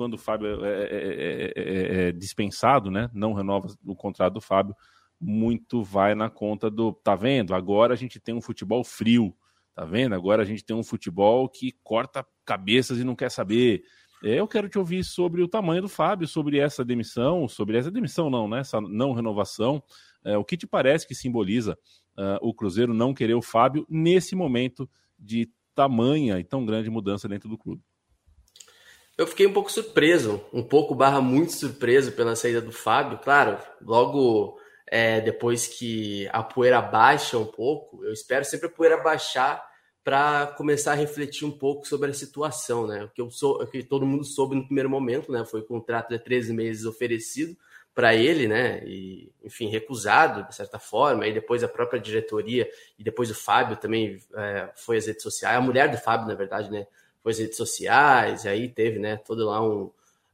[0.00, 4.74] quando o Fábio é, é, é, é, dispensado, né, não renova o contrato do Fábio,
[5.20, 6.94] muito vai na conta do.
[6.94, 7.54] Tá vendo?
[7.54, 9.36] Agora a gente tem um futebol frio.
[9.74, 10.14] Tá vendo?
[10.14, 13.82] Agora a gente tem um futebol que corta cabeças e não quer saber.
[14.22, 18.30] Eu quero te ouvir sobre o tamanho do Fábio, sobre essa demissão, sobre essa demissão
[18.30, 18.60] não, né?
[18.60, 19.82] Essa não renovação.
[20.24, 21.78] É, o que te parece que simboliza
[22.16, 24.88] uh, o Cruzeiro não querer o Fábio nesse momento
[25.18, 27.82] de tamanha e tão grande mudança dentro do clube?
[29.20, 33.18] Eu fiquei um pouco surpreso, um pouco barra muito surpreso pela saída do Fábio.
[33.18, 38.96] Claro, logo é, depois que a poeira baixa um pouco, eu espero sempre a poeira
[38.96, 39.62] baixar
[40.02, 43.04] para começar a refletir um pouco sobre a situação, né?
[43.04, 45.44] O que, eu sou, o que todo mundo soube no primeiro momento, né?
[45.44, 47.54] Foi o contrato de 13 meses oferecido
[47.94, 48.82] para ele, né?
[48.86, 51.26] E, enfim, recusado, de certa forma.
[51.26, 52.66] E depois a própria diretoria
[52.98, 55.58] e depois o Fábio também é, foi às redes sociais.
[55.58, 56.86] A mulher do Fábio, na verdade, né?
[57.22, 58.46] Foi às redes sociais.
[58.46, 59.16] Aí teve, né?
[59.16, 59.90] Todo lá um,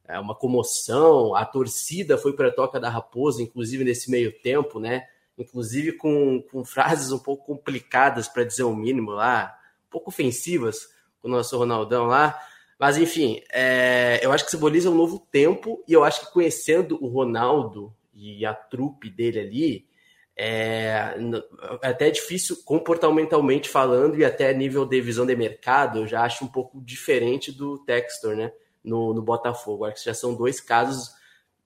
[0.07, 1.35] é, uma comoção.
[1.35, 5.07] A torcida foi para a Toca da Raposa, inclusive nesse meio tempo, né?
[5.37, 9.57] Inclusive com, com frases um pouco complicadas, para dizer o mínimo lá,
[9.87, 10.89] um pouco ofensivas
[11.21, 12.39] com o nosso Ronaldão lá.
[12.79, 16.97] Mas, enfim, é, eu acho que simboliza um novo tempo e eu acho que conhecendo
[17.03, 19.86] o Ronaldo e a trupe dele ali,
[20.37, 21.15] é,
[21.81, 26.45] é até difícil comportamentalmente falando e até nível de visão de mercado, eu já acho
[26.45, 28.51] um pouco diferente do Textor, né,
[28.83, 29.85] no, no Botafogo.
[29.85, 31.09] Acho que já são dois casos,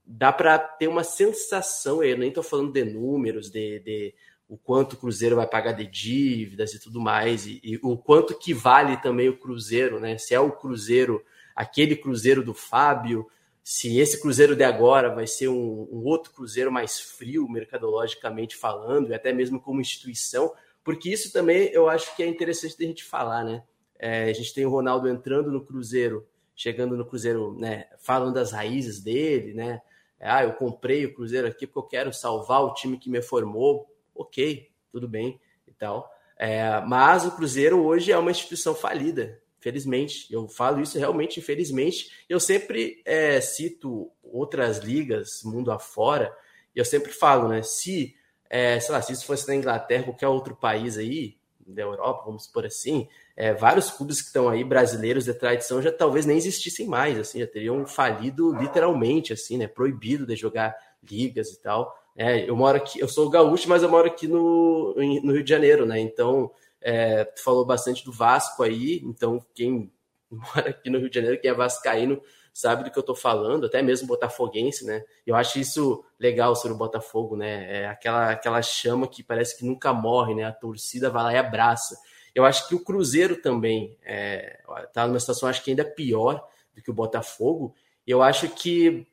[0.06, 4.16] dá para ter uma sensação, eu nem estou falando de números, de, de
[4.48, 8.38] o quanto o Cruzeiro vai pagar de dívidas e tudo mais, e, e, o quanto
[8.38, 10.18] que vale também o Cruzeiro, né?
[10.18, 11.24] Se é o Cruzeiro,
[11.56, 13.28] aquele Cruzeiro do Fábio,
[13.64, 19.10] se esse Cruzeiro de agora vai ser um, um outro Cruzeiro mais frio, mercadologicamente falando,
[19.10, 20.52] e até mesmo como instituição,
[20.84, 23.64] porque isso também eu acho que é interessante da gente falar, né?
[24.00, 27.86] É, a gente tem o Ronaldo entrando no Cruzeiro, chegando no Cruzeiro, né?
[28.00, 29.82] Falando das raízes dele, né?
[30.20, 33.22] É, ah, eu comprei o Cruzeiro aqui porque eu quero salvar o time que me
[33.22, 33.88] formou.
[34.14, 36.12] Ok, tudo bem e tal.
[36.38, 40.28] É, mas o Cruzeiro hoje é uma instituição falida, felizmente.
[40.34, 42.12] Eu falo isso realmente, infelizmente.
[42.28, 46.36] Eu sempre é, cito outras ligas, mundo afora,
[46.76, 47.62] e eu sempre falo, né?
[47.62, 48.14] Se,
[48.50, 52.46] é, sei lá, se isso fosse na Inglaterra, qualquer outro país aí, da Europa, vamos
[52.46, 53.08] supor assim,
[53.38, 57.40] é, vários clubes que estão aí, brasileiros de tradição, já talvez nem existissem mais, assim,
[57.40, 59.68] já teriam falido literalmente, assim, né?
[59.68, 61.96] Proibido de jogar ligas e tal.
[62.16, 65.50] É, eu moro aqui, eu sou gaúcho, mas eu moro aqui no, no Rio de
[65.50, 66.00] Janeiro, né?
[66.00, 66.52] Então,
[66.82, 69.92] é, tu falou bastante do Vasco aí, então quem
[70.30, 72.22] mora aqui no Rio de Janeiro, quem é vascaíno,
[72.54, 75.04] sabe do que eu tô falando, até mesmo botafoguense, né?
[75.26, 77.82] Eu acho isso legal sobre o Botafogo, né?
[77.82, 80.44] É aquela, aquela chama que parece que nunca morre, né?
[80.44, 81.98] A torcida vai lá e abraça.
[82.36, 84.62] Eu acho que o Cruzeiro também é,
[84.94, 87.74] tá numa situação, acho que ainda pior do que o Botafogo.
[88.06, 89.08] Eu acho que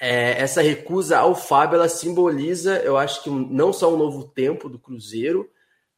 [0.00, 4.68] é, essa recusa ao Fábio, ela simboliza, eu acho que não só um novo tempo
[4.68, 5.50] do Cruzeiro,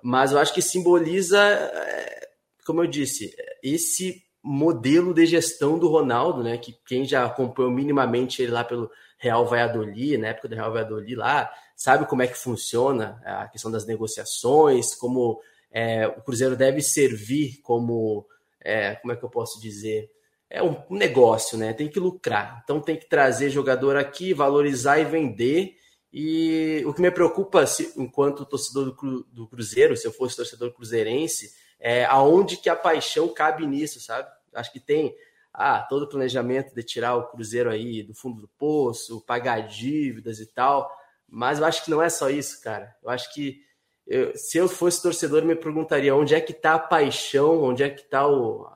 [0.02, 2.28] mas eu acho que simboliza, é,
[2.66, 6.58] como eu disse, esse modelo de gestão do Ronaldo, né?
[6.58, 11.14] Que quem já acompanhou minimamente ele lá pelo Real Valladolid, na época do Real Valladolid
[11.14, 15.40] lá, sabe como é que funciona a questão das negociações, como
[15.70, 18.26] é, o Cruzeiro deve servir como,
[18.60, 20.10] é, como é que eu posso dizer?
[20.50, 21.72] É um negócio, né?
[21.72, 22.60] Tem que lucrar.
[22.64, 25.76] Então tem que trazer jogador aqui, valorizar e vender.
[26.12, 30.72] E o que me preocupa, se, enquanto torcedor do, do Cruzeiro, se eu fosse torcedor
[30.72, 31.50] cruzeirense,
[31.80, 34.28] é aonde que a paixão cabe nisso, sabe?
[34.54, 35.16] Acho que tem
[35.54, 40.38] ah, todo o planejamento de tirar o Cruzeiro aí do fundo do poço, pagar dívidas
[40.38, 40.90] e tal.
[41.26, 42.94] Mas eu acho que não é só isso, cara.
[43.02, 43.60] Eu acho que
[44.06, 47.82] eu, se eu fosse torcedor, eu me perguntaria onde é que está a paixão, onde
[47.82, 48.68] é que está o,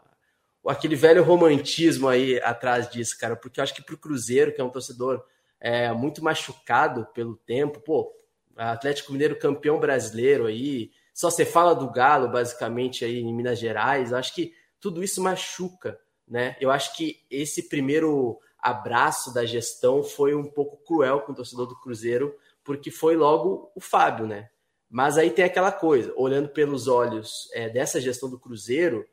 [0.62, 3.36] o, aquele velho romantismo aí atrás disso, cara.
[3.36, 5.22] Porque eu acho que para o Cruzeiro, que é um torcedor
[5.60, 8.12] é, muito machucado pelo tempo, pô,
[8.56, 14.12] Atlético Mineiro campeão brasileiro aí, só você fala do Galo, basicamente, aí em Minas Gerais,
[14.12, 15.98] eu acho que tudo isso machuca,
[16.28, 16.56] né?
[16.60, 21.66] Eu acho que esse primeiro abraço da gestão foi um pouco cruel com o torcedor
[21.66, 24.50] do Cruzeiro, porque foi logo o Fábio, né?
[24.90, 29.06] Mas aí tem aquela coisa, olhando pelos olhos é, dessa gestão do Cruzeiro,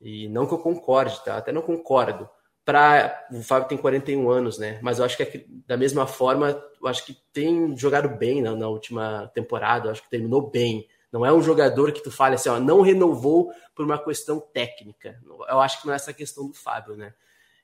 [0.00, 1.36] e não que eu concorde, tá?
[1.36, 2.28] Até não concordo.
[2.68, 4.78] Pra, o Fábio tem 41 anos, né?
[4.82, 8.54] Mas eu acho que é da mesma forma, eu acho que tem jogado bem na,
[8.54, 10.86] na última temporada, eu acho que terminou bem.
[11.10, 15.18] Não é um jogador que tu fale assim, ó, não renovou por uma questão técnica.
[15.48, 17.14] Eu acho que não é essa questão do Fábio, né?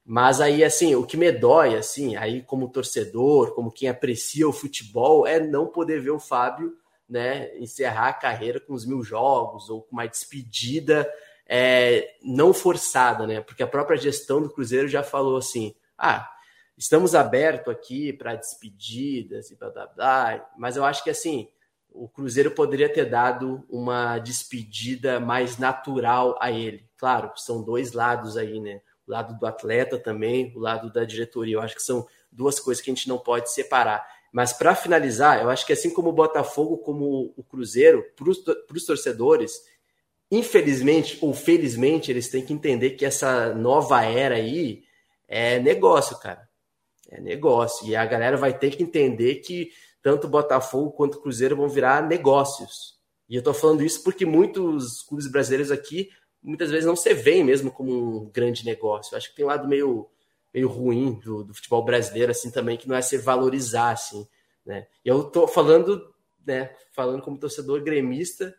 [0.07, 4.55] Mas aí, assim, o que me dói, assim, aí como torcedor, como quem aprecia o
[4.55, 9.69] futebol, é não poder ver o Fábio né, encerrar a carreira com os mil jogos
[9.69, 11.07] ou com uma despedida
[11.47, 13.41] é, não forçada, né?
[13.41, 16.29] Porque a própria gestão do Cruzeiro já falou assim: ah,
[16.77, 21.49] estamos abertos aqui para despedidas e blá blá blá, mas eu acho que assim
[21.95, 26.85] o Cruzeiro poderia ter dado uma despedida mais natural a ele.
[26.97, 28.81] Claro, são dois lados aí, né?
[29.07, 31.55] O lado do atleta também, o lado da diretoria.
[31.55, 34.05] Eu acho que são duas coisas que a gente não pode separar.
[34.33, 38.85] Mas para finalizar, eu acho que assim como o Botafogo, como o Cruzeiro, para os
[38.85, 39.63] torcedores,
[40.31, 44.83] infelizmente ou felizmente, eles têm que entender que essa nova era aí
[45.29, 46.49] é negócio, cara.
[47.11, 47.87] É negócio.
[47.87, 49.71] E a galera vai ter que entender que
[50.03, 52.99] tanto Botafogo quanto Cruzeiro vão virar negócios.
[53.29, 56.11] E eu estou falando isso porque muitos clubes brasileiros aqui
[56.43, 59.15] muitas vezes não se veem mesmo como um grande negócio.
[59.15, 60.09] Eu acho que tem um lado meio
[60.53, 64.25] meio ruim do, do, futebol brasileiro, assim, também, que não é se valorizar, assim,
[64.65, 64.87] né?
[65.05, 66.15] E eu tô falando,
[66.47, 68.55] né, falando como torcedor gremista,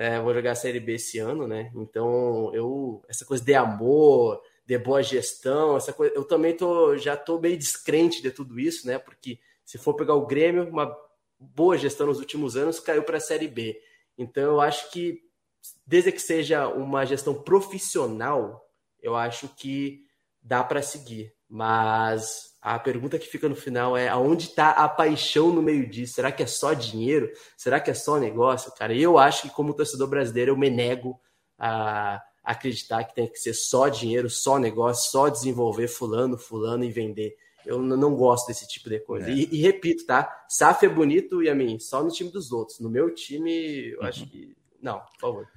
[0.00, 1.70] é, vou jogar a Série B esse ano, né?
[1.76, 7.18] Então, eu, essa coisa de amor, de boa gestão, essa coisa, eu também tô, já
[7.18, 8.98] tô meio descrente de tudo isso, né?
[8.98, 10.96] Porque se for pegar o Grêmio, uma
[11.38, 13.78] boa gestão nos últimos anos caiu para a Série B.
[14.16, 15.22] Então, eu acho que,
[15.86, 18.66] desde que seja uma gestão profissional,
[19.02, 20.06] eu acho que
[20.40, 21.34] dá para seguir.
[21.50, 26.14] Mas a pergunta que fica no final é aonde está a paixão no meio disso?
[26.14, 27.28] Será que é só dinheiro?
[27.56, 28.72] Será que é só negócio?
[28.76, 31.20] Cara, eu acho que como torcedor brasileiro eu me nego
[31.58, 36.90] a acreditar que tem que ser só dinheiro, só negócio, só desenvolver fulano, fulano e
[36.92, 37.34] vender.
[37.66, 39.28] Eu não gosto desse tipo de coisa.
[39.28, 39.34] É.
[39.34, 40.44] E, e, repito, tá?
[40.48, 42.78] SAF é bonito e a mim, só no time dos outros.
[42.78, 44.06] No meu time, eu uhum.
[44.06, 44.56] acho que.
[44.80, 45.48] Não, por favor.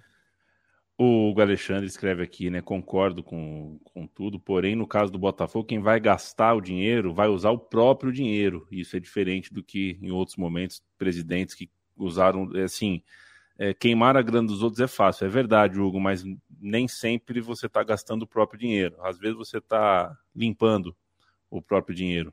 [0.95, 2.61] O Alexandre escreve aqui, né?
[2.61, 7.27] Concordo com, com tudo, porém, no caso do Botafogo, quem vai gastar o dinheiro vai
[7.27, 8.67] usar o próprio dinheiro.
[8.71, 13.01] Isso é diferente do que em outros momentos, presidentes que usaram, é, assim,
[13.57, 16.23] é, queimar a grana dos outros é fácil, é verdade, Hugo, mas
[16.59, 18.95] nem sempre você está gastando o próprio dinheiro.
[19.01, 20.95] Às vezes você está limpando
[21.49, 22.31] o próprio dinheiro.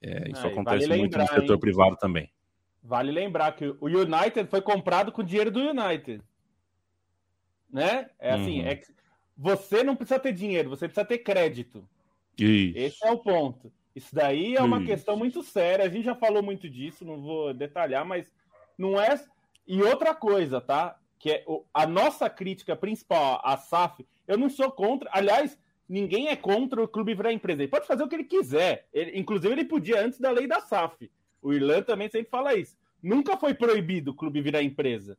[0.00, 1.60] É, isso acontece vale muito lembrar, no setor hein?
[1.60, 2.30] privado também.
[2.82, 6.22] Vale lembrar que o United foi comprado com dinheiro do United.
[7.74, 8.08] Né?
[8.20, 8.68] É assim, uhum.
[8.68, 8.86] é que
[9.36, 11.84] você não precisa ter dinheiro, você precisa ter crédito.
[12.38, 12.78] Isso.
[12.78, 13.72] Esse é o ponto.
[13.96, 14.86] Isso daí é uma Isso.
[14.86, 15.84] questão muito séria.
[15.84, 18.32] A gente já falou muito disso, não vou detalhar, mas
[18.78, 19.20] não é.
[19.66, 20.96] E outra coisa, tá?
[21.18, 25.10] Que é a nossa crítica principal à SAF, eu não sou contra.
[25.12, 25.58] Aliás,
[25.88, 27.62] ninguém é contra o clube virar empresa.
[27.62, 28.86] Ele pode fazer o que ele quiser.
[28.92, 31.10] Ele, inclusive, ele podia antes da lei da SAF.
[31.42, 32.76] O Irlan também sempre fala isso.
[33.02, 35.18] Nunca foi proibido o clube virar empresa.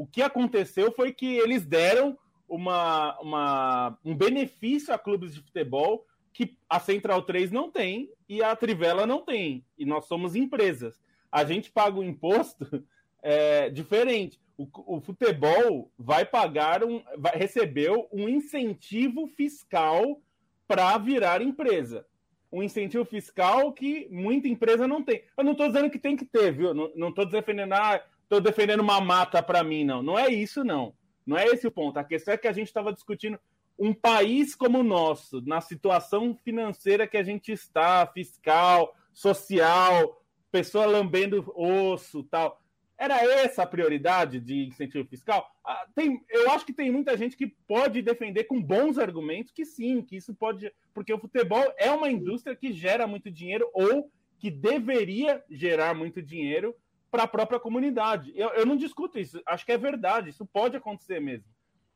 [0.00, 2.16] O que aconteceu foi que eles deram
[2.48, 8.42] uma, uma, um benefício a clubes de futebol que a Central 3 não tem e
[8.42, 9.62] a Trivela não tem.
[9.76, 10.98] E nós somos empresas.
[11.30, 12.82] A gente paga o um imposto
[13.22, 14.40] é, diferente.
[14.56, 17.02] O, o, futebol vai pagar um.
[17.18, 20.18] Vai, recebeu um incentivo fiscal
[20.66, 22.06] para virar empresa.
[22.50, 25.24] Um incentivo fiscal que muita empresa não tem.
[25.36, 26.72] Eu não estou dizendo que tem que ter, viu?
[26.72, 30.04] Não estou defendendo, ah, estou defendendo uma mata para mim, não.
[30.04, 30.94] Não é isso, não.
[31.26, 31.98] Não é esse o ponto.
[31.98, 33.38] A questão é que a gente estava discutindo
[33.76, 40.22] um país como o nosso, na situação financeira que a gente está, fiscal, social,
[40.52, 42.60] pessoa lambendo osso, tal.
[42.96, 45.50] Era essa a prioridade de incentivo fiscal?
[45.64, 49.64] Ah, tem, eu acho que tem muita gente que pode defender com bons argumentos que
[49.64, 50.72] sim, que isso pode.
[50.94, 54.08] Porque o futebol é uma indústria que gera muito dinheiro ou
[54.38, 56.76] que deveria gerar muito dinheiro
[57.10, 58.32] para a própria comunidade.
[58.34, 61.46] Eu, eu, não discuto isso, acho que é verdade, isso pode acontecer mesmo.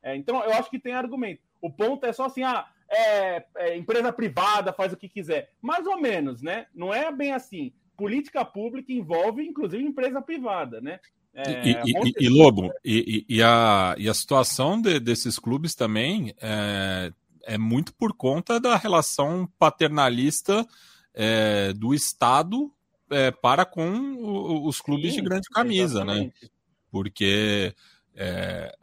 [0.03, 1.41] É, então, eu acho que tem argumento.
[1.61, 5.51] O ponto é só assim, ah, é, é, empresa privada faz o que quiser.
[5.61, 6.67] Mais ou menos, né?
[6.75, 7.73] Não é bem assim.
[7.97, 10.99] Política pública envolve, inclusive, empresa privada, né?
[11.33, 16.33] É, e, e, e, Lobo, e, e, a, e a situação de, desses clubes também
[16.41, 17.11] é,
[17.43, 20.65] é muito por conta da relação paternalista
[21.13, 22.71] é, do Estado
[23.15, 26.13] é, para com os clubes Sim, de grande camisa, né?
[26.13, 26.43] exatamente.
[26.43, 26.49] né?
[26.91, 27.73] Porque
[28.13, 28.75] é,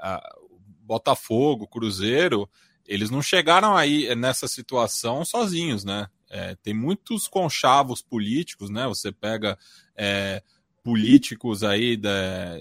[0.80, 2.48] Botafogo, Cruzeiro,
[2.86, 6.08] eles não chegaram aí nessa situação sozinhos, né?
[6.30, 8.86] É, tem muitos conchavos políticos, né?
[8.86, 9.58] Você pega
[9.94, 10.42] é,
[10.82, 12.56] políticos aí, da,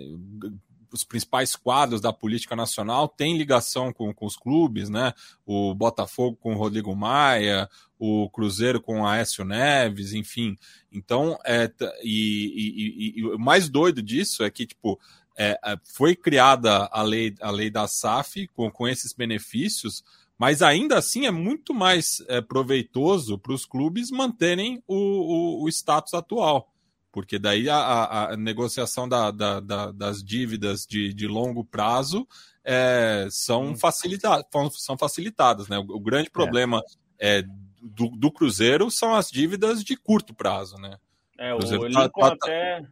[0.92, 5.14] os principais quadros da política nacional têm ligação com, com os clubes, né?
[5.46, 7.70] O Botafogo com o Rodrigo Maia,
[8.04, 10.58] o Cruzeiro com Aécio Neves, enfim.
[10.92, 11.72] Então, é,
[12.02, 15.00] e, e, e, o mais doido disso é que, tipo,
[15.38, 20.04] é, foi criada a lei, a lei da SAF com, com esses benefícios,
[20.36, 25.70] mas ainda assim é muito mais é, proveitoso para os clubes manterem o, o, o,
[25.70, 26.74] status atual,
[27.12, 32.28] porque daí a, a negociação da, da, da, das dívidas de, de longo prazo
[32.64, 35.68] é, são, facilita são facilitadas.
[35.68, 35.78] Né?
[35.78, 36.32] O, o grande é.
[36.32, 36.82] problema
[37.20, 37.44] é.
[37.82, 40.78] Do, do, Cruzeiro são as dívidas de curto prazo.
[40.78, 40.98] Né?
[41.38, 42.86] É, o, o Lincoln tá, tá, até...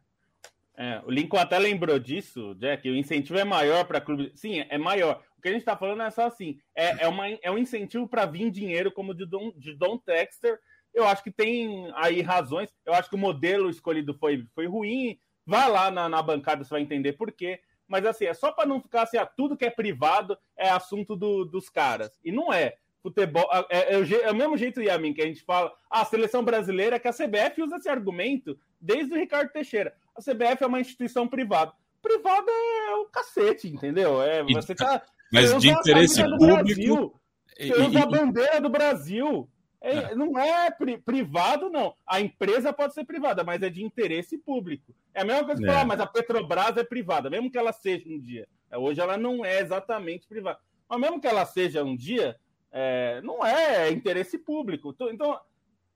[0.76, 2.90] É, o Lincoln até lembrou disso, Jack.
[2.90, 4.32] O incentivo é maior para clube.
[4.34, 5.22] Sim, é maior.
[5.38, 8.08] O que a gente está falando é só assim: é, é, uma, é um incentivo
[8.08, 10.58] para vir dinheiro, como de Don, de Don Texter.
[10.94, 12.74] Eu acho que tem aí razões.
[12.86, 15.20] Eu acho que o modelo escolhido foi, foi ruim.
[15.46, 17.60] Vá lá na, na bancada, você vai entender por quê.
[17.88, 21.16] Mas assim, é só para não ficar assim, ah, tudo que é privado é assunto
[21.16, 22.20] do, dos caras.
[22.24, 22.78] E não é.
[23.02, 23.48] Futebol.
[23.70, 27.00] É, é, é, o mesmo jeito, Yamin, que a gente fala, ah, a seleção brasileira,
[27.00, 29.94] que a CBF usa esse argumento desde o Ricardo Teixeira.
[30.16, 31.72] A CBF é uma instituição privada.
[32.02, 34.22] Privada é o cacete, entendeu?
[34.22, 35.02] É, você tá.
[35.32, 36.64] Mas de interesse público.
[36.64, 37.14] Brasil,
[37.58, 39.50] você usa a bandeira do Brasil.
[39.82, 40.16] É, é.
[40.16, 41.94] Não é pri privado, não.
[42.06, 44.94] A empresa pode ser privada, mas é de interesse público.
[45.14, 45.72] É a mesma coisa que é.
[45.72, 48.48] falar, mas a Petrobras é privada, mesmo que ela seja um dia.
[48.74, 50.60] Hoje ela não é exatamente privada.
[50.88, 52.36] Mas mesmo que ela seja um dia,
[52.72, 54.96] é, não é interesse público.
[55.12, 55.40] Então,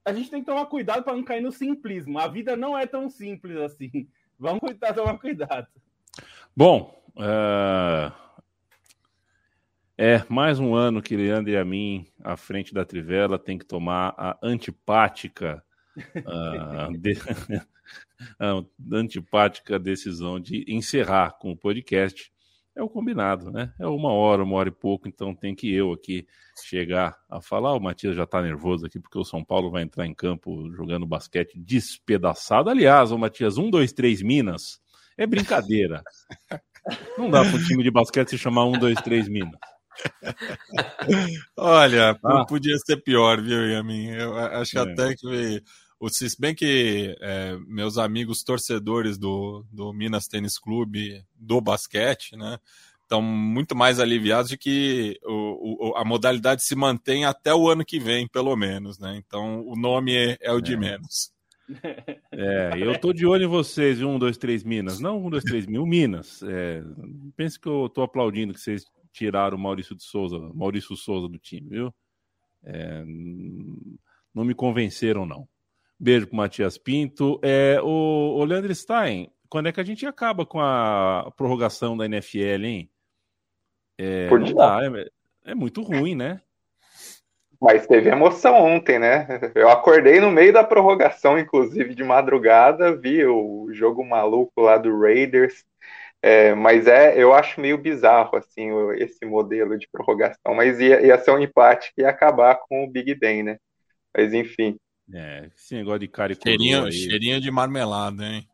[0.05, 2.19] a gente tem que tomar cuidado para não cair no simplismo.
[2.19, 4.07] A vida não é tão simples assim.
[4.38, 5.67] Vamos cuidar, tomar cuidado.
[6.55, 8.11] Bom, uh,
[9.97, 13.65] é, mais um ano que Leandro e a mim, à frente da Trivela, tem que
[13.65, 15.63] tomar a antipática,
[15.95, 17.13] uh, de,
[18.39, 22.32] a antipática decisão de encerrar com o podcast.
[22.76, 23.71] É o combinado, né?
[23.80, 26.26] É uma hora, uma hora e pouco, então tem que eu aqui
[26.63, 27.74] chegar a falar.
[27.74, 31.05] O Matias já tá nervoso aqui, porque o São Paulo vai entrar em campo jogando
[31.05, 32.71] basquete despedaçado.
[32.71, 34.82] Aliás, o Matias, um, dois, três Minas
[35.15, 36.01] é brincadeira.
[37.17, 39.59] Não dá para um time de basquete se chamar um, dois, três Minas.
[41.55, 42.45] Olha, ah.
[42.47, 44.09] podia ser pior, viu, Yamin?
[44.09, 44.82] Eu acho é.
[44.82, 45.61] até que.
[46.10, 52.60] Se bem que é, meus amigos torcedores do, do Minas Tênis Clube do basquete, né?
[53.02, 57.86] Estão muito mais aliviados de que o, o, a modalidade se mantém até o ano
[57.86, 59.22] que vem, pelo menos, né?
[59.26, 60.78] Então o nome é, é o de é.
[60.78, 61.32] menos.
[62.36, 65.00] É, eu tô de olho em vocês, um, dois, três Minas.
[65.00, 66.41] Não um, dois, três mil, Minas.
[66.41, 66.84] É,
[67.38, 71.38] pense que eu tô aplaudindo que vocês tiraram o Maurício de Souza, Maurício Souza do
[71.38, 71.94] time, viu?
[72.64, 73.04] É,
[74.34, 75.48] não me convenceram, não.
[76.04, 77.39] Beijo pro Matias Pinto.
[77.41, 82.06] É, o, o Leandro Stein, quando é que a gente acaba com a prorrogação da
[82.06, 82.89] NFL, hein?
[83.97, 86.41] É, não dá, é, é muito ruim, né?
[87.62, 89.26] Mas teve emoção ontem, né?
[89.56, 94.99] Eu acordei no meio da prorrogação, inclusive de madrugada, vi o jogo maluco lá do
[94.99, 95.64] Raiders.
[96.22, 100.54] É, mas é, eu acho meio bizarro assim esse modelo de prorrogação.
[100.54, 103.58] Mas ia, ia ser um empate que ia acabar com o Big Ben, né?
[104.14, 104.78] Mas enfim.
[105.14, 108.47] É, esse negócio de cara e cheirinho, cheirinho de marmelada, hein?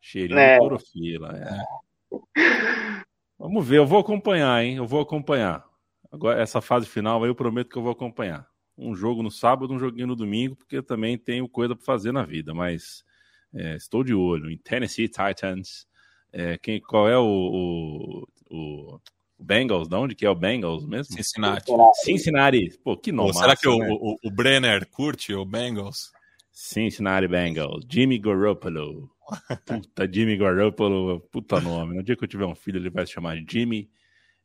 [0.00, 0.54] Cheirinho é.
[0.54, 1.78] de clorofila, é.
[3.38, 4.76] Vamos ver, eu vou acompanhar, hein?
[4.76, 5.64] Eu vou acompanhar.
[6.10, 8.48] Agora, essa fase final aí eu prometo que eu vou acompanhar.
[8.76, 12.24] Um jogo no sábado, um joguinho no domingo, porque também tenho coisa para fazer na
[12.24, 13.04] vida, mas
[13.52, 15.86] é, estou de olho em Tennessee Titans.
[16.32, 19.00] É, quem, qual é o, o, o,
[19.38, 19.88] Bengals?
[19.88, 21.14] De onde que é o Bengals mesmo?
[21.14, 21.70] Cincinnati.
[22.02, 22.78] Cincinnati.
[22.82, 23.32] Pô, que nome.
[23.34, 23.88] Será que né?
[23.90, 26.12] o, o, Brenner curte o Bengals?
[26.50, 27.84] Cincinnati Bengals.
[27.88, 29.10] Jimmy Garoppolo.
[29.64, 31.94] Puta, Jimmy Garoppolo, puta nome.
[31.94, 33.90] No dia que eu tiver um filho, ele vai se chamar Jimmy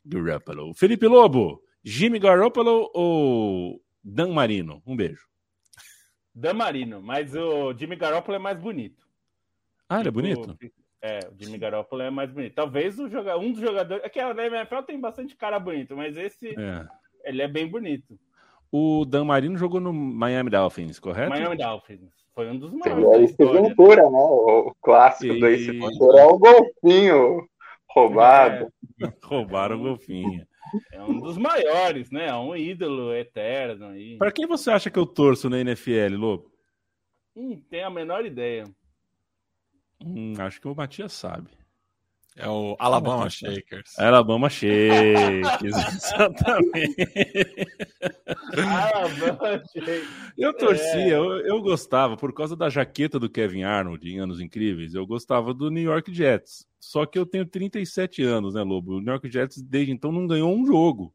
[0.06, 0.74] Garoppolo.
[0.74, 4.82] Felipe Lobo, Jimmy Garoppolo ou Dan Marino?
[4.86, 5.28] Um beijo.
[6.36, 9.08] Dan Marino, mas o Jimmy Garoppolo é mais bonito.
[9.88, 10.58] Ah, ele é bonito?
[11.06, 12.56] É, o Jimmy Garoppolo é mais bonito.
[12.56, 13.38] Talvez o joga...
[13.38, 14.06] um dos jogadores.
[14.06, 16.58] É que a NFL tem bastante cara bonito, mas esse.
[16.58, 16.88] É.
[17.26, 18.18] Ele é bem bonito.
[18.72, 21.30] O Dan Marino jogou no Miami Dolphins, correto?
[21.30, 22.10] Miami Dolphins.
[22.34, 23.32] Foi um dos maiores.
[23.32, 24.18] Ace Ventura, né?
[24.18, 25.40] O clássico e...
[25.42, 27.50] do Ace Ventura é o golfinho
[27.90, 28.72] roubado.
[29.04, 29.14] É.
[29.24, 30.48] Roubaram o golfinho.
[30.94, 32.28] É um dos maiores, né?
[32.28, 34.18] É um ídolo eterno aí.
[34.18, 36.52] Para quem você acha que eu torço na NFL, Lobo?
[37.36, 38.64] Hum, tem a menor ideia.
[40.04, 41.50] Hum, acho que o Matias sabe.
[42.36, 43.98] É o Alabama Shakers.
[43.98, 47.68] Alabama Shakers, exatamente.
[48.58, 50.08] Alabama Shakers.
[50.36, 51.14] Eu torcia, é.
[51.14, 55.54] eu, eu gostava, por causa da jaqueta do Kevin Arnold em Anos Incríveis, eu gostava
[55.54, 56.66] do New York Jets.
[56.80, 58.94] Só que eu tenho 37 anos, né, Lobo?
[58.94, 61.14] O New York Jets desde então não ganhou um jogo.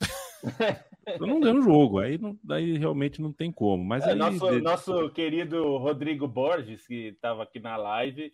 [1.16, 3.84] eu não ganho um jogo, aí, não, aí realmente não tem como.
[3.84, 8.32] Mas é, aí, nosso, nosso querido Rodrigo Borges, que estava aqui na live,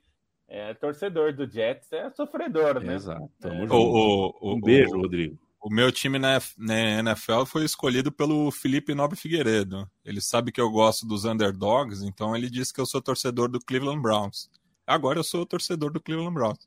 [0.48, 2.94] é torcedor do Jets, é sofredor, né?
[2.94, 3.30] Exato.
[3.44, 3.64] É.
[3.72, 5.38] O, o, um beijo, Rodrigo.
[5.60, 9.90] O meu time na, na NFL foi escolhido pelo Felipe Nobre Figueiredo.
[10.04, 13.58] Ele sabe que eu gosto dos underdogs, então ele disse que eu sou torcedor do
[13.58, 14.50] Cleveland Browns.
[14.86, 16.58] Agora eu sou torcedor do Cleveland Browns.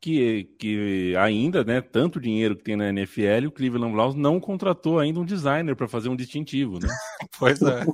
[0.00, 4.98] Que, que ainda, né, tanto dinheiro que tem na NFL, o Cleveland Browns não contratou
[4.98, 6.88] ainda um designer para fazer um distintivo, né?
[7.38, 7.84] pois é.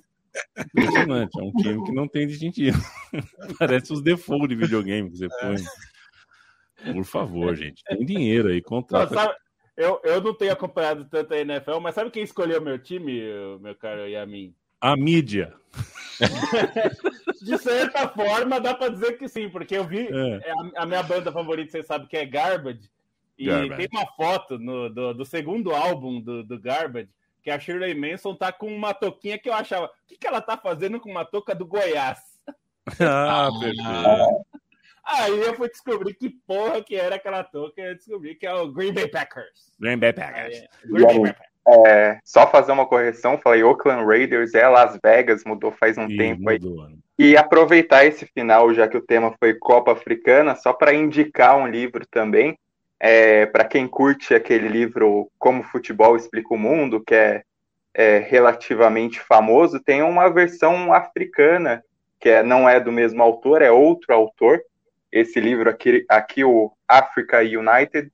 [0.59, 2.79] Impressionante, é um time que não tem distintivo.
[3.59, 6.93] Parece os default de videogame que você põe.
[6.93, 9.15] Por favor, gente, tem dinheiro aí, contrata.
[9.15, 9.35] Não, sabe,
[9.77, 13.23] eu, eu não tenho acompanhado tanto a NFL, mas sabe quem escolheu meu time,
[13.61, 14.55] meu caro Yamin?
[14.83, 15.55] A mídia.
[17.41, 20.41] De certa forma, dá para dizer que sim, porque eu vi é.
[20.45, 20.53] é.
[20.77, 22.91] a, a, minha banda favorita, você sabe que é Garbage,
[23.39, 23.77] e Garbage.
[23.77, 27.09] tem uma foto no, do, do segundo álbum do, do Garbage
[27.43, 29.87] que a Shirley Manson tá com uma touquinha que eu achava.
[29.87, 32.19] O que, que ela tá fazendo com uma touca do Goiás?
[32.99, 34.63] Ah, perfeito.
[35.05, 38.53] Aí eu fui descobrir que porra que era aquela touca e eu descobri que é
[38.53, 39.73] o Green Bay Packers.
[39.79, 40.57] Green Bay Packers.
[40.57, 41.52] É, Green Bay Packers.
[41.69, 46.43] É, só fazer uma correção, falei Oakland Raiders, é Las Vegas, mudou faz um tempo
[46.43, 46.85] mudou.
[46.85, 46.97] aí.
[47.19, 51.69] E aproveitar esse final, já que o tema foi Copa Africana, só para indicar um
[51.69, 52.59] livro também,
[52.99, 57.43] é, para quem curte aquele livro Como Futebol Explica o Mundo, que é,
[57.95, 61.83] é relativamente famoso, tem uma versão africana,
[62.19, 64.61] que é, não é do mesmo autor, é outro autor.
[65.11, 68.11] Esse livro aqui, aqui o Africa United,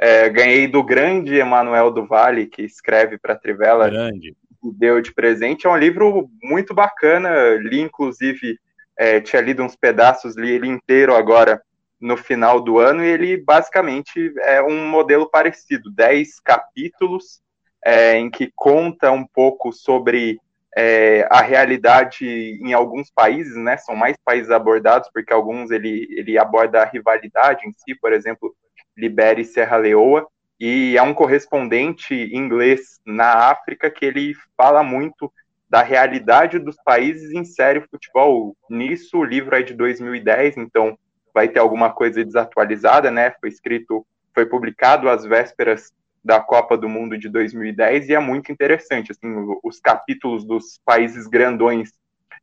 [0.00, 3.90] é, ganhei do grande Emanuel do Vale, que escreve para Trivela.
[3.90, 4.34] Grande.
[4.78, 5.66] Deu de presente.
[5.66, 7.56] É um livro muito bacana.
[7.56, 8.58] Li, inclusive,
[8.96, 11.60] é, tinha lido uns pedaços, li ele inteiro agora
[12.00, 17.42] no final do ano, e ele basicamente é um modelo parecido, 10 capítulos
[17.84, 20.40] é, em que conta um pouco sobre
[20.74, 23.76] é, a realidade em alguns países, né?
[23.76, 28.54] São mais países abordados, porque alguns ele, ele aborda a rivalidade em si, por exemplo,
[28.96, 30.26] Libéria e Serra Leoa,
[30.58, 35.32] e é um correspondente inglês na África que ele fala muito
[35.68, 39.18] da realidade dos países e insere o futebol nisso.
[39.18, 40.98] O livro é de 2010, então
[41.32, 43.30] vai ter alguma coisa desatualizada, né?
[43.40, 44.04] Foi escrito,
[44.34, 45.92] foi publicado às vésperas
[46.22, 49.28] da Copa do Mundo de 2010 e é muito interessante, assim,
[49.62, 51.90] os capítulos dos países grandões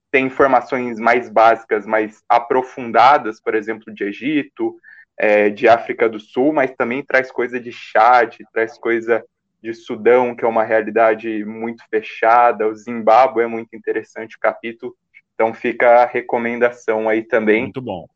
[0.09, 4.75] tem informações mais básicas, mais aprofundadas, por exemplo, de Egito,
[5.17, 9.25] é, de África do Sul, mas também traz coisa de Chad, traz coisa
[9.61, 14.95] de Sudão, que é uma realidade muito fechada, o Zimbábue é muito interessante o capítulo,
[15.33, 17.63] então fica a recomendação aí também.
[17.63, 18.07] Muito bom.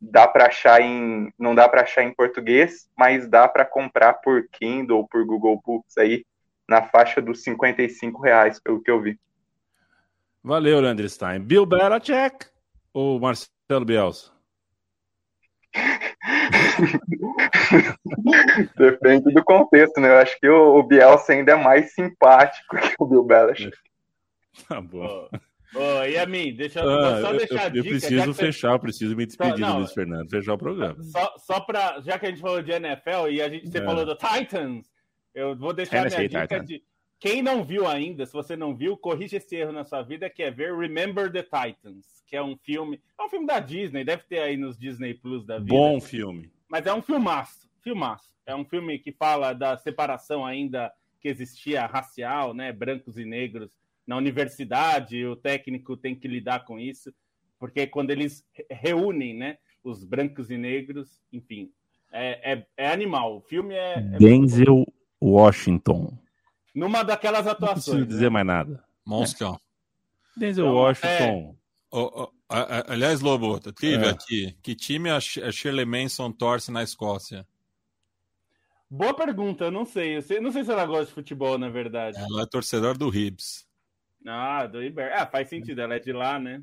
[0.00, 4.46] Dá para achar em, não dá para achar em português, mas dá para comprar por
[4.48, 6.24] Kindle ou por Google Books aí
[6.68, 9.18] na faixa dos 55 reais, pelo que eu vi.
[10.42, 11.40] Valeu, Leandro Stein.
[11.40, 12.46] Bill Belichick
[12.92, 14.35] ou Marcelo Bielsa?
[18.76, 20.08] Depende do contexto, né?
[20.08, 23.76] Eu acho que o, o Bielsa ainda é mais simpático que o Bill Belichick.
[24.66, 25.28] Tá bom.
[25.74, 27.86] Ô, e a mim, deixa ah, só deixar eu, a dica.
[27.86, 31.02] Eu preciso fechar, eu preciso me despedir não, Luiz Fernando, fechar o programa.
[31.02, 33.84] Só, só para, já que a gente falou de NFL e a gente, você é.
[33.84, 34.86] falou do Titans,
[35.34, 36.66] eu vou deixar a minha dica Titans.
[36.66, 36.82] de
[37.18, 40.42] quem não viu ainda, se você não viu, corrija esse erro na sua vida, que
[40.42, 44.22] é ver Remember the Titans, que é um filme, é um filme da Disney, deve
[44.24, 45.68] ter aí nos Disney Plus da vida.
[45.68, 46.50] Bom filme.
[46.68, 48.34] Mas é um filmaço, filmaço.
[48.44, 53.72] É um filme que fala da separação ainda que existia racial, né, brancos e negros
[54.06, 57.12] na universidade, o técnico tem que lidar com isso,
[57.58, 61.72] porque quando eles reúnem, né, os brancos e negros, enfim,
[62.12, 63.38] é, é, é animal.
[63.38, 63.94] O filme é.
[63.94, 64.86] é Denzel
[65.20, 66.16] Washington.
[66.74, 67.86] Numa daquelas atuações.
[67.86, 68.30] Não preciso dizer né?
[68.30, 68.84] mais nada.
[69.04, 69.48] Monstro.
[69.48, 70.38] É.
[70.38, 71.56] Denzel então, Washington.
[72.48, 74.10] Aliás, Lobo, trivia é.
[74.10, 74.56] aqui.
[74.62, 77.46] Que time a Shirley Manson torce na Escócia?
[78.88, 80.16] Boa pergunta, não sei.
[80.16, 82.18] Eu sei, não sei se ela gosta de futebol, na verdade.
[82.18, 83.66] Ela é torcedor do Hibs.
[84.24, 85.12] Ah, do Iber.
[85.12, 86.62] Ah, faz sentido, ela é de lá, né?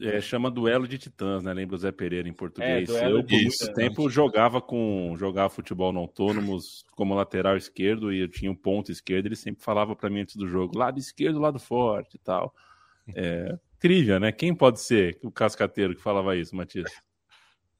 [0.00, 1.52] É, chama duelo de titãs, né?
[1.52, 2.88] Lembra o Zé Pereira em português.
[2.88, 8.20] É, eu, por muito tempo, jogava com jogava futebol no autônomos como lateral esquerdo e
[8.20, 9.26] eu tinha um ponto esquerdo.
[9.26, 12.54] Ele sempre falava para mim antes do jogo: lado esquerdo, lado forte e tal.
[13.14, 14.32] É, trivia, né?
[14.32, 16.90] Quem pode ser o cascateiro que falava isso, Matias?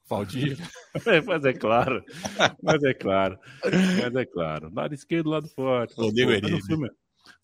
[0.08, 0.56] Valdir.
[1.26, 2.02] mas é claro.
[2.62, 3.38] Mas é claro.
[3.62, 4.70] Mas é claro.
[4.74, 5.94] Lado esquerdo, lado forte.
[5.94, 6.62] Rodrigo Henrique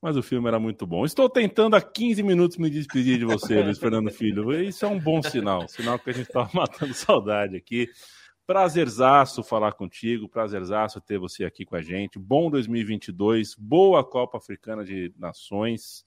[0.01, 1.05] mas o filme era muito bom.
[1.05, 4.53] Estou tentando há 15 minutos me despedir de você, Luiz Fernando Filho.
[4.53, 7.89] Isso é um bom sinal, sinal que a gente estava matando saudade aqui.
[8.47, 12.19] Prazerzaço falar contigo, prazerzaço ter você aqui com a gente.
[12.19, 16.05] Bom 2022, boa Copa Africana de Nações.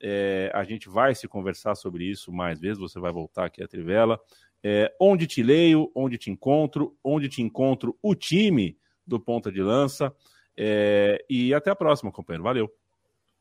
[0.00, 3.68] É, a gente vai se conversar sobre isso mais vezes, você vai voltar aqui a
[3.68, 4.20] Trivela.
[4.62, 9.62] É, onde te leio, onde te encontro, onde te encontro o time do Ponta de
[9.62, 10.14] Lança.
[10.56, 12.44] É, e até a próxima, companheiro.
[12.44, 12.72] Valeu.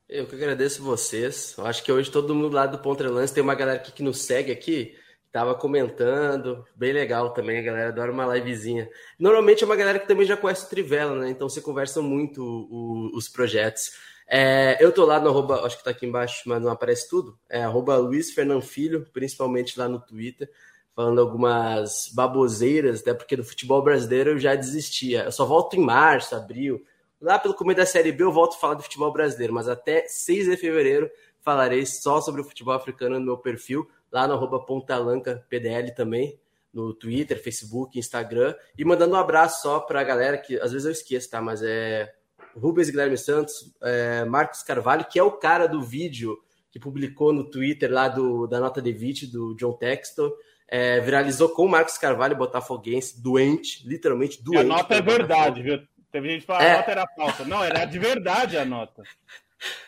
[0.07, 1.55] Eu que agradeço vocês.
[1.57, 4.21] Eu acho que hoje todo mundo lá do Pontrelance tem uma galera aqui que nos
[4.21, 4.95] segue aqui,
[5.31, 8.89] tava comentando, bem legal também, a galera adora uma livezinha.
[9.17, 11.29] Normalmente é uma galera que também já conhece o Trivela, né?
[11.29, 13.91] Então você conversa muito o, os projetos.
[14.27, 17.37] É, eu tô lá no arroba, acho que tá aqui embaixo, mas não aparece tudo.
[17.49, 18.33] É arroba Luiz
[18.63, 20.49] Filho, principalmente lá no Twitter,
[20.95, 25.23] falando algumas baboseiras, até porque do futebol brasileiro eu já desistia.
[25.23, 26.83] Eu só volto em março, abril.
[27.19, 30.05] Lá pelo começo da Série B eu volto a falar do futebol brasileiro, mas até
[30.07, 31.09] 6 de fevereiro
[31.39, 36.39] falarei só sobre o futebol africano no meu perfil, lá no arroba Pontalanca PDL também,
[36.73, 40.85] no Twitter, Facebook, Instagram, e mandando um abraço só para a galera que às vezes
[40.85, 41.41] eu esqueço, tá?
[41.41, 42.13] Mas é
[42.55, 46.37] Rubens Guilherme Santos, é, Marcos Carvalho, que é o cara do vídeo
[46.71, 50.33] que publicou no Twitter lá do, da nota de vídeo do John Textor,
[50.67, 54.61] é, viralizou com o Marcos Carvalho, botafoguense, doente, literalmente doente.
[54.61, 55.79] A nota é verdade, viu?
[56.11, 56.73] Teve gente que falou que é.
[56.73, 57.45] a nota era falsa.
[57.45, 59.03] Não, era de verdade a nota.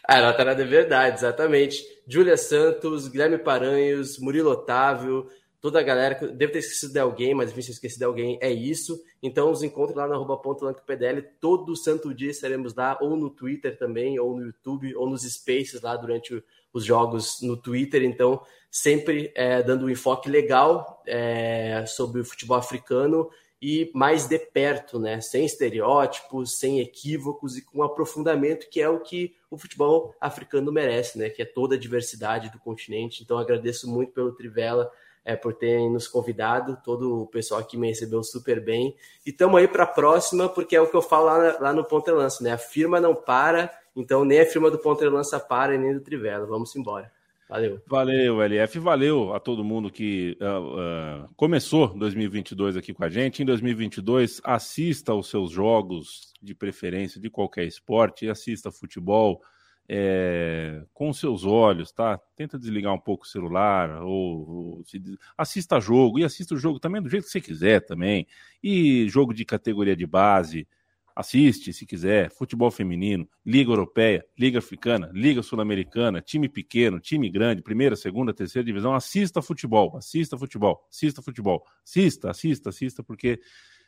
[0.07, 1.83] A nota era de verdade, exatamente.
[2.07, 5.27] Júlia Santos, Guilherme Paranhos, Murilo Otávio,
[5.65, 6.13] toda a galera.
[6.27, 9.03] Devo ter esquecido de alguém, mas se eu esqueci de alguém, é isso.
[9.19, 10.39] Então, os encontros lá na arroba
[10.85, 15.23] PDL, todo santo dia estaremos lá, ou no Twitter também, ou no YouTube, ou nos
[15.23, 18.03] Spaces lá durante os jogos no Twitter.
[18.03, 18.39] Então,
[18.69, 23.27] sempre é, dando um enfoque legal é, sobre o futebol africano
[23.59, 25.19] e mais de perto, né?
[25.19, 31.17] Sem estereótipos, sem equívocos e com aprofundamento, que é o que o futebol africano merece,
[31.17, 31.27] né?
[31.31, 33.23] Que é toda a diversidade do continente.
[33.23, 34.91] Então agradeço muito pelo Trivela
[35.25, 38.95] é, por terem nos convidado, todo o pessoal aqui me recebeu super bem.
[39.25, 41.83] E estamos aí para a próxima, porque é o que eu falo lá, lá no
[41.83, 42.51] Ponta Lança, né?
[42.51, 45.99] A firma não para, então nem a firma do Ponta Lança para e nem do
[45.99, 46.45] Trivela.
[46.45, 47.11] Vamos embora.
[47.49, 47.79] Valeu.
[47.87, 48.79] Valeu, LF.
[48.79, 53.41] Valeu a todo mundo que uh, uh, começou 2022 aqui com a gente.
[53.41, 59.41] Em 2022, assista aos seus jogos de preferência de qualquer esporte, assista futebol
[59.87, 62.19] é, com seus olhos, tá?
[62.35, 65.01] Tenta desligar um pouco o celular ou, ou se,
[65.37, 68.27] assista jogo e assista o jogo também do jeito que você quiser também.
[68.63, 70.67] E jogo de categoria de base,
[71.15, 77.61] Assiste, se quiser, futebol feminino, Liga Europeia, Liga Africana, Liga Sul-Americana, time pequeno, time grande,
[77.61, 83.39] primeira, segunda, terceira divisão, assista futebol, assista futebol, assista futebol, assista, assista, assista, porque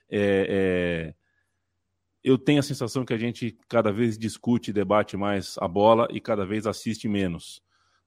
[0.09, 1.13] é, é,
[2.23, 6.07] eu tenho a sensação que a gente cada vez discute e debate mais a bola
[6.11, 7.61] e cada vez assiste menos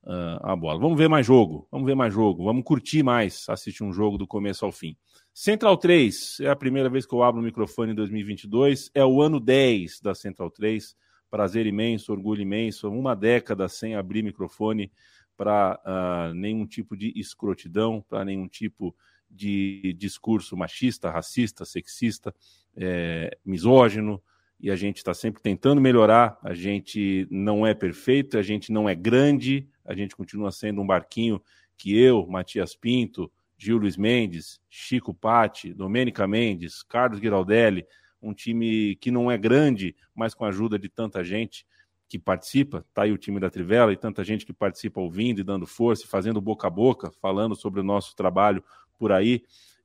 [0.04, 0.78] uh, a bola.
[0.78, 4.26] Vamos ver mais jogo, vamos ver mais jogo, vamos curtir mais assistir um jogo do
[4.26, 4.96] começo ao fim.
[5.32, 9.22] Central 3, é a primeira vez que eu abro o microfone em 2022, é o
[9.22, 10.96] ano 10 da Central 3.
[11.30, 14.90] Prazer imenso, orgulho imenso, uma década sem abrir microfone
[15.36, 18.94] para uh, nenhum tipo de escrotidão, para nenhum tipo
[19.30, 22.34] de discurso machista, racista, sexista,
[22.76, 24.22] é, misógino,
[24.58, 26.38] e a gente está sempre tentando melhorar.
[26.42, 30.86] A gente não é perfeito, a gente não é grande, a gente continua sendo um
[30.86, 31.40] barquinho
[31.76, 37.86] que eu, Matias Pinto, Gil Luiz Mendes, Chico Patti, Domênica Mendes, Carlos Giraldelli,
[38.20, 41.66] um time que não é grande, mas com a ajuda de tanta gente
[42.06, 45.44] que participa, tá aí o time da Trivela e tanta gente que participa ouvindo e
[45.44, 48.64] dando força, fazendo boca a boca, falando sobre o nosso trabalho
[49.00, 49.42] por aí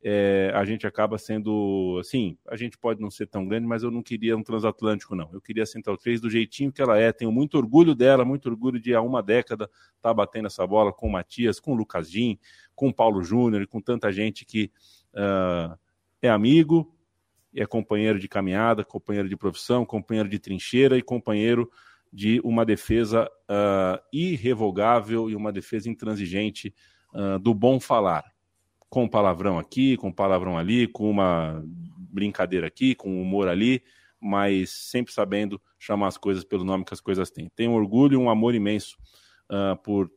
[0.08, 3.90] é, a gente acaba sendo assim, a gente pode não ser tão grande, mas eu
[3.90, 5.28] não queria um transatlântico, não.
[5.34, 7.12] Eu queria a Central 3 do jeitinho que ela é.
[7.12, 10.94] Tenho muito orgulho dela, muito orgulho de há uma década estar tá batendo essa bola
[10.94, 12.38] com o Matias, com o Lucas Jim,
[12.76, 14.72] com o Paulo Júnior e com tanta gente que
[15.16, 15.76] uh,
[16.22, 16.96] é amigo,
[17.56, 21.68] é companheiro de caminhada, companheiro de profissão, companheiro de trincheira e companheiro
[22.14, 26.76] de uma defesa uh, irrevogável e uma defesa intransigente
[27.12, 28.35] uh, do bom falar
[28.90, 31.64] com palavrão aqui, com palavrão ali, com uma
[32.16, 33.84] brincadeira aqui, com humor ali,
[34.20, 37.49] mas sempre sabendo chamar as coisas pelo nome que as coisas têm.
[37.56, 38.98] Tenho orgulho e um amor imenso
[39.52, 40.10] uh, por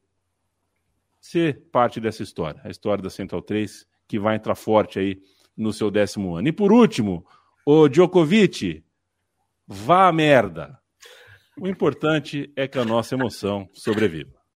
[1.20, 5.20] ser parte dessa história, a história da Central 3, que vai entrar forte aí
[5.56, 6.48] no seu décimo ano.
[6.48, 7.26] E por último,
[7.66, 8.84] o Djokovic,
[9.66, 10.78] vá a merda.
[11.60, 14.37] O importante é que a nossa emoção sobreviva.